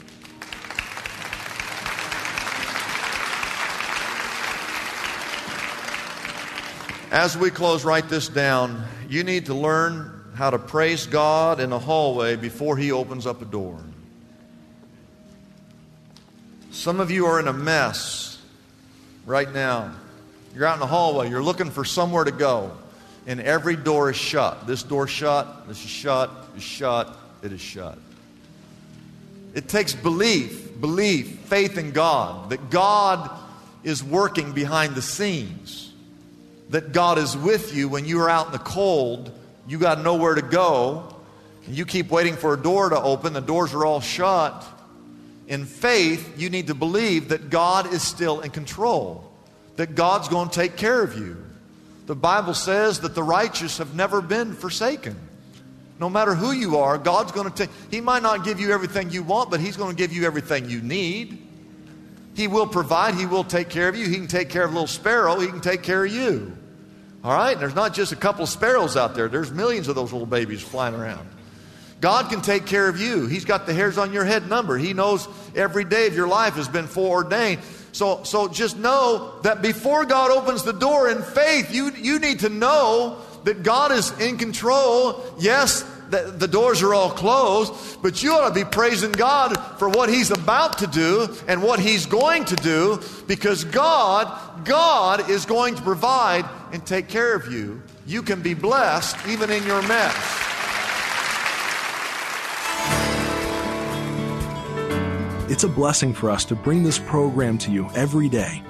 As 7.12 7.38
we 7.38 7.50
close, 7.50 7.84
write 7.84 8.08
this 8.08 8.30
down. 8.30 8.86
You 9.10 9.26
need 9.26 9.48
to 9.48 9.54
learn 9.54 10.32
how 10.34 10.50
to 10.50 10.58
praise 10.58 11.08
God 11.08 11.60
in 11.60 11.70
the 11.70 11.78
hallway 11.78 12.38
before 12.38 12.78
He 12.78 12.94
opens 12.94 13.28
up 13.28 13.42
a 13.42 13.46
door. 13.46 13.78
Some 16.72 17.02
of 17.02 17.12
you 17.12 17.26
are 17.26 17.38
in 17.38 17.50
a 17.50 17.54
mess 17.54 18.42
right 19.26 19.52
now. 19.54 19.94
You're 20.56 20.66
out 20.66 20.76
in 20.76 20.80
the 20.80 20.88
hallway, 20.88 21.30
you're 21.30 21.44
looking 21.44 21.70
for 21.70 21.84
somewhere 21.84 22.24
to 22.24 22.32
go, 22.32 22.72
and 23.28 23.42
every 23.42 23.76
door 23.76 24.10
is 24.10 24.16
shut. 24.16 24.66
This 24.66 24.82
door 24.82 25.06
shut, 25.06 25.68
this 25.68 25.84
is 25.84 25.90
shut, 25.90 26.30
is 26.56 26.64
shut, 26.64 27.14
it 27.44 27.52
is 27.52 27.60
shut. 27.60 27.98
It 29.54 29.68
takes 29.68 29.94
belief, 29.94 30.80
belief, 30.80 31.40
faith 31.42 31.78
in 31.78 31.92
God, 31.92 32.52
that 32.52 32.70
God 32.70 33.30
is 33.84 34.02
working 34.02 34.54
behind 34.54 34.96
the 34.96 35.02
scenes 35.02 35.91
that 36.72 36.94
God 36.94 37.18
is 37.18 37.38
with 37.38 37.76
you 37.76 37.88
when 37.88 38.06
you 38.06 38.20
are 38.22 38.30
out 38.30 38.48
in 38.48 38.52
the 38.54 38.60
cold, 38.60 39.32
you 39.68 39.78
got 39.78 40.02
nowhere 40.02 40.36
to 40.36 40.42
go, 40.42 41.16
and 41.66 41.76
you 41.76 41.86
keep 41.86 42.10
waiting 42.10 42.36
for 42.36 42.54
a 42.54 42.58
door 42.58 42.90
to 42.90 43.02
open, 43.02 43.34
the 43.34 43.42
doors 43.42 43.74
are 43.74 43.86
all 43.86 44.02
shut. 44.02 44.66
In 45.48 45.66
faith, 45.66 46.40
you 46.40 46.50
need 46.50 46.68
to 46.68 46.74
believe 46.74 47.30
that 47.30 47.50
God 47.50 47.94
is 47.94 48.02
still 48.02 48.40
in 48.40 48.52
control, 48.52 49.32
that 49.76 49.96
God's 49.96 50.30
going 50.30 50.50
to 50.50 50.56
take 50.56 50.78
care 50.78 51.04
of 51.04 51.18
you. 51.18 51.38
The 52.06 52.16
Bible 52.16 52.54
says 52.54 53.02
that 53.02 53.16
the 53.16 53.24
righteous 53.24 53.78
have 53.78 53.94
never 53.94 54.22
been 54.22 54.54
forsaken. 54.54 55.16
No 56.00 56.10
matter 56.10 56.34
who 56.34 56.52
you 56.52 56.78
are, 56.78 56.98
God's 56.98 57.32
going 57.32 57.50
to 57.52 57.56
take, 57.56 57.70
He 57.92 58.02
might 58.02 58.24
not 58.24 58.44
give 58.46 58.60
you 58.60 58.72
everything 58.72 59.12
you 59.12 59.24
want, 59.24 59.52
but 59.52 59.60
He's 59.60 59.78
going 59.78 59.96
to 59.96 59.96
give 59.96 60.14
you 60.14 60.26
everything 60.26 60.70
you 60.70 60.82
need. 60.82 61.48
He 62.34 62.48
will 62.48 62.66
provide, 62.66 63.16
He 63.16 63.26
will 63.26 63.44
take 63.44 63.70
care 63.70 63.90
of 63.90 63.96
you. 63.96 64.08
He 64.08 64.16
can 64.16 64.28
take 64.28 64.50
care 64.50 64.64
of 64.64 64.72
a 64.72 64.74
little 64.74 64.88
sparrow, 64.88 65.38
He 65.40 65.48
can 65.48 65.62
take 65.62 65.84
care 65.84 66.06
of 66.06 66.12
you. 66.12 66.58
All 67.24 67.34
right? 67.34 67.54
And 67.54 67.62
there's 67.62 67.76
not 67.76 67.94
just 67.94 68.12
a 68.12 68.16
couple 68.16 68.44
of 68.44 68.50
sparrows 68.50 68.98
out 68.98 69.16
there, 69.16 69.28
there's 69.28 69.52
millions 69.52 69.88
of 69.88 69.96
those 69.96 70.12
little 70.12 70.28
babies 70.28 70.62
flying 70.62 70.96
around. 70.96 71.28
God 72.02 72.32
can 72.32 72.42
take 72.42 72.66
care 72.66 72.90
of 72.90 73.00
you. 73.00 73.28
He's 73.28 73.46
got 73.46 73.68
the 73.68 73.74
hairs 73.74 74.00
on 74.00 74.12
your 74.12 74.26
head 74.26 74.50
number. 74.50 74.76
He 74.76 74.94
knows 74.94 75.28
every 75.56 75.84
day 75.84 76.08
of 76.08 76.16
your 76.16 76.28
life 76.28 76.56
has 76.56 76.68
been 76.68 76.88
foreordained. 76.88 77.62
So, 77.92 78.24
so 78.24 78.48
just 78.48 78.76
know 78.76 79.40
that 79.44 79.62
before 79.62 80.06
God 80.06 80.32
opens 80.32 80.64
the 80.64 80.74
door 80.74 81.10
in 81.10 81.22
faith, 81.22 81.72
you, 81.74 81.92
you 81.92 82.18
need 82.18 82.40
to 82.40 82.50
know 82.50 83.20
that 83.44 83.62
God 83.62 83.92
is 83.92 84.18
in 84.20 84.38
control. 84.38 85.24
Yes, 85.40 85.84
the, 86.12 86.34
the 86.38 86.48
doors 86.48 86.82
are 86.84 86.94
all 86.94 87.10
closed, 87.10 88.02
but 88.02 88.22
you 88.22 88.34
ought 88.34 88.50
to 88.50 88.54
be 88.54 88.66
praising 88.66 89.12
God 89.14 89.56
for 89.80 89.90
what 89.90 90.10
He's 90.10 90.30
about 90.30 90.80
to 90.80 90.88
do 90.88 91.28
and 91.48 91.64
what 91.64 91.80
He's 91.80 92.06
going 92.06 92.46
to 92.46 92.56
do 92.58 93.02
because 93.28 93.64
God, 93.64 94.66
God 94.66 95.30
is 95.30 95.46
going 95.46 95.76
to 95.76 95.82
provide 95.82 96.46
and 96.74 96.86
take 96.86 97.08
care 97.08 97.34
of 97.34 97.52
you. 97.52 97.82
You 98.06 98.22
can 98.22 98.42
be 98.42 98.54
blessed 98.54 99.16
even 99.28 99.50
in 99.50 99.66
your 99.66 99.82
mess. 99.84 100.16
It's 105.50 105.64
a 105.66 105.70
blessing 105.70 106.14
for 106.14 106.30
us 106.30 106.46
to 106.46 106.56
bring 106.56 106.84
this 106.84 107.00
program 107.00 107.58
to 107.60 107.72
you 107.72 107.90
every 107.96 108.30
day. 108.30 108.64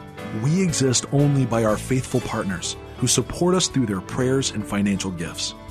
We 0.44 0.64
exist 0.64 1.06
only 1.12 1.46
by 1.46 1.64
our 1.64 1.78
faithful 1.78 2.22
partners 2.22 2.76
who 2.98 3.08
support 3.08 3.56
us 3.56 3.68
through 3.68 3.86
their 3.86 4.02
prayers 4.02 4.52
and 4.52 4.66
financial 4.66 5.12
gifts. 5.12 5.54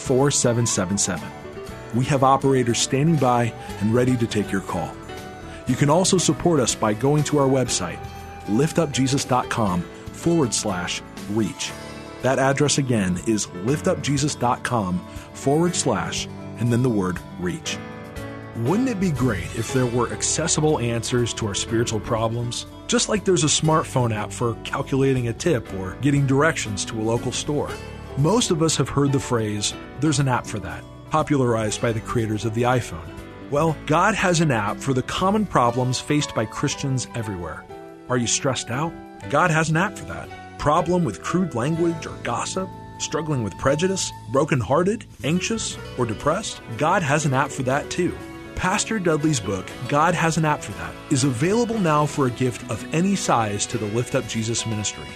4777. 0.00 1.28
We 1.94 2.04
have 2.06 2.22
operators 2.22 2.78
standing 2.78 3.16
by 3.16 3.52
and 3.80 3.94
ready 3.94 4.16
to 4.16 4.26
take 4.26 4.50
your 4.50 4.60
call. 4.62 4.94
You 5.66 5.76
can 5.76 5.90
also 5.90 6.18
support 6.18 6.60
us 6.60 6.74
by 6.74 6.94
going 6.94 7.22
to 7.24 7.38
our 7.38 7.48
website, 7.48 7.98
liftupjesus.com 8.46 9.82
forward 9.82 10.54
slash 10.54 11.02
reach. 11.30 11.72
That 12.22 12.38
address 12.38 12.78
again 12.78 13.18
is 13.26 13.46
liftupjesus.com 13.46 14.98
forward 15.32 15.74
slash 15.74 16.26
and 16.58 16.72
then 16.72 16.82
the 16.82 16.90
word 16.90 17.18
reach. 17.38 17.78
Wouldn't 18.56 18.88
it 18.88 19.00
be 19.00 19.12
great 19.12 19.46
if 19.56 19.72
there 19.72 19.86
were 19.86 20.12
accessible 20.12 20.80
answers 20.80 21.32
to 21.34 21.46
our 21.46 21.54
spiritual 21.54 22.00
problems? 22.00 22.66
Just 22.88 23.08
like 23.08 23.24
there's 23.24 23.44
a 23.44 23.46
smartphone 23.46 24.14
app 24.14 24.32
for 24.32 24.54
calculating 24.64 25.28
a 25.28 25.32
tip 25.32 25.72
or 25.74 25.94
getting 26.02 26.26
directions 26.26 26.84
to 26.86 27.00
a 27.00 27.02
local 27.02 27.32
store. 27.32 27.70
Most 28.18 28.50
of 28.50 28.62
us 28.62 28.76
have 28.76 28.88
heard 28.88 29.12
the 29.12 29.20
phrase, 29.20 29.72
there's 30.00 30.18
an 30.18 30.28
app 30.28 30.46
for 30.46 30.58
that, 30.60 30.82
popularized 31.10 31.80
by 31.80 31.92
the 31.92 32.00
creators 32.00 32.44
of 32.44 32.54
the 32.54 32.62
iPhone. 32.62 33.08
Well, 33.50 33.76
God 33.86 34.14
has 34.14 34.40
an 34.40 34.50
app 34.50 34.78
for 34.78 34.94
the 34.94 35.02
common 35.02 35.46
problems 35.46 36.00
faced 36.00 36.34
by 36.34 36.44
Christians 36.46 37.08
everywhere. 37.14 37.64
Are 38.08 38.16
you 38.16 38.26
stressed 38.26 38.70
out? 38.70 38.92
God 39.28 39.50
has 39.50 39.70
an 39.70 39.76
app 39.76 39.98
for 39.98 40.04
that. 40.06 40.28
Problem 40.58 41.04
with 41.04 41.22
crude 41.22 41.54
language 41.54 42.06
or 42.06 42.16
gossip? 42.22 42.68
Struggling 42.98 43.42
with 43.42 43.56
prejudice? 43.58 44.12
Brokenhearted? 44.30 45.04
Anxious? 45.24 45.76
Or 45.98 46.06
depressed? 46.06 46.60
God 46.78 47.02
has 47.02 47.26
an 47.26 47.34
app 47.34 47.50
for 47.50 47.62
that 47.64 47.90
too. 47.90 48.16
Pastor 48.60 48.98
Dudley's 48.98 49.40
book, 49.40 49.66
God 49.88 50.14
Has 50.14 50.36
an 50.36 50.44
App 50.44 50.62
for 50.62 50.72
That, 50.72 50.92
is 51.10 51.24
available 51.24 51.78
now 51.78 52.04
for 52.04 52.26
a 52.26 52.30
gift 52.30 52.70
of 52.70 52.86
any 52.94 53.16
size 53.16 53.64
to 53.64 53.78
the 53.78 53.86
Lift 53.86 54.14
Up 54.14 54.28
Jesus 54.28 54.66
ministry. 54.66 55.06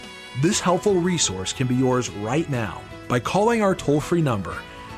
This 0.40 0.60
helpful 0.60 0.94
resource 0.94 1.52
can 1.52 1.66
be 1.66 1.74
yours 1.74 2.08
right 2.08 2.48
now 2.48 2.80
by 3.06 3.20
calling 3.20 3.60
our 3.60 3.74
toll 3.74 4.00
free 4.00 4.22
number, 4.22 4.56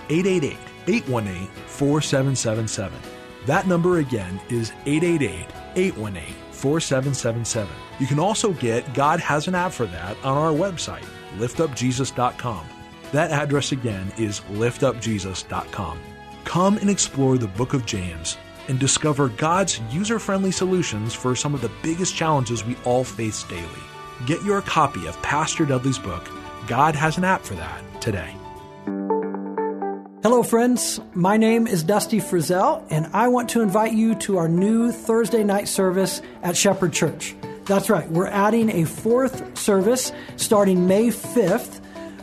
888 0.09 0.57
818 0.87 1.49
4777. 1.67 2.99
That 3.47 3.67
number 3.67 3.99
again 3.99 4.41
is 4.49 4.73
888 4.87 5.47
818 5.77 6.35
4777. 6.53 7.73
You 7.99 8.07
can 8.07 8.19
also 8.19 8.53
get 8.53 8.93
God 8.95 9.21
Has 9.21 9.49
an 9.49 9.55
App 9.55 9.73
for 9.73 9.87
That 9.87 10.17
on 10.25 10.37
our 10.37 10.53
website, 10.53 11.05
liftupjesus.com. 11.39 12.67
That 13.13 13.31
address 13.31 13.73
again 13.73 14.13
is 14.19 14.41
liftupjesus.com. 14.53 15.99
Come 16.45 16.79
and 16.79 16.91
explore 16.91 17.39
the 17.39 17.49
book 17.49 17.75
of 17.75 17.87
James 17.87 18.37
and 18.69 18.79
discover 18.79 19.29
God's 19.29 19.81
user 19.91 20.19
friendly 20.19 20.51
solutions 20.51 21.15
for 21.15 21.37
some 21.37 21.55
of 21.55 21.61
the 21.61 21.71
biggest 21.83 22.15
challenges 22.15 22.65
we 22.65 22.77
all 22.85 23.05
face 23.05 23.45
daily. 23.45 23.67
Get 24.27 24.43
your 24.43 24.63
copy 24.63 25.07
of 25.07 25.21
Pastor 25.23 25.65
Dudley's 25.65 25.99
book, 25.99 26.29
God 26.67 26.97
Has 26.97 27.19
an 27.19 27.25
App 27.25 27.43
for 27.43 27.55
That, 27.55 27.83
today. 28.01 28.35
Hello, 30.29 30.43
friends. 30.43 30.99
My 31.15 31.37
name 31.37 31.69
is 31.69 31.85
Dusty 31.85 32.19
Frizzell, 32.19 32.85
and 32.91 33.07
I 33.13 33.29
want 33.29 33.51
to 33.51 33.61
invite 33.61 33.93
you 33.93 34.17
to 34.17 34.39
our 34.39 34.49
new 34.49 34.91
Thursday 34.91 35.45
night 35.45 35.69
service 35.69 36.21
at 36.43 36.57
Shepherd 36.57 36.93
Church. 36.93 37.37
That's 37.65 37.89
right, 37.89 38.11
we're 38.11 38.27
adding 38.27 38.69
a 38.71 38.87
fourth 38.87 39.57
service 39.57 40.11
starting 40.35 40.89
May 40.89 41.11
5th. 41.11 41.79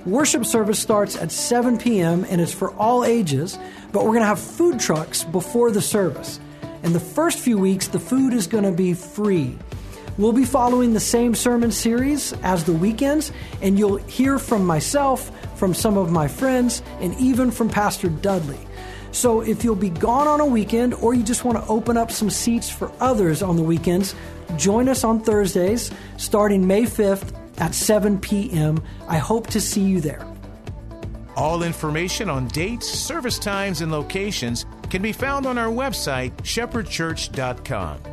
Worship 0.06 0.46
service 0.46 0.80
starts 0.80 1.16
at 1.16 1.32
7 1.32 1.78
p.m. 1.78 2.26
and 2.30 2.42
it's 2.42 2.54
for 2.54 2.74
all 2.74 3.06
ages, 3.06 3.58
but 3.94 4.04
we're 4.04 4.12
going 4.12 4.20
to 4.20 4.26
have 4.26 4.40
food 4.42 4.82
trucks 4.82 5.24
before 5.24 5.72
the 5.72 5.82
service. 5.82 6.42
In 6.84 6.92
the 6.92 7.00
first 7.00 7.40
few 7.40 7.58
weeks, 7.58 7.88
the 7.88 8.02
food 8.02 8.34
is 8.34 8.48
going 8.48 8.66
to 8.66 8.74
be 8.74 8.96
free. 8.96 9.58
We'll 10.18 10.34
be 10.34 10.46
following 10.46 10.94
the 10.94 11.00
same 11.00 11.34
sermon 11.34 11.72
series 11.72 12.34
as 12.44 12.66
the 12.66 12.74
weekends, 12.74 13.32
and 13.62 13.80
you'll 13.80 13.96
hear 13.96 14.38
from 14.38 14.64
myself, 14.64 15.32
from 15.64 15.74
some 15.74 15.98
of 15.98 16.12
my 16.12 16.28
friends, 16.28 16.84
and 17.00 17.18
even 17.18 17.50
from 17.50 17.70
Pastor 17.70 18.10
Dudley. 18.10 18.60
So 19.14 19.40
if 19.40 19.64
you'll 19.64 19.78
be 19.78 19.92
gone 19.92 20.28
on 20.28 20.42
a 20.42 20.46
weekend 20.46 20.94
or 20.96 21.14
you 21.14 21.24
just 21.24 21.46
want 21.46 21.58
to 21.58 21.66
open 21.70 21.96
up 21.96 22.12
some 22.12 22.30
seats 22.30 22.70
for 22.70 22.92
others 23.00 23.42
on 23.42 23.56
the 23.56 23.64
weekends, 23.64 24.14
join 24.58 24.90
us 24.90 25.06
on 25.06 25.22
Thursdays 25.22 25.90
starting 26.18 26.68
May 26.68 26.82
5th 26.82 27.34
at 27.60 27.74
7 27.74 28.20
p.m. 28.20 28.84
I 29.08 29.20
hope 29.20 29.48
to 29.52 29.62
see 29.62 29.84
you 29.84 30.02
there. 30.02 30.28
All 31.38 31.64
information 31.64 32.30
on 32.30 32.50
dates, 32.50 32.90
service 32.90 33.40
times, 33.40 33.80
and 33.80 33.90
locations 33.90 34.66
can 34.90 35.02
be 35.02 35.14
found 35.14 35.46
on 35.46 35.58
our 35.58 35.72
website, 35.72 36.36
shepherdchurch.com. 36.40 38.13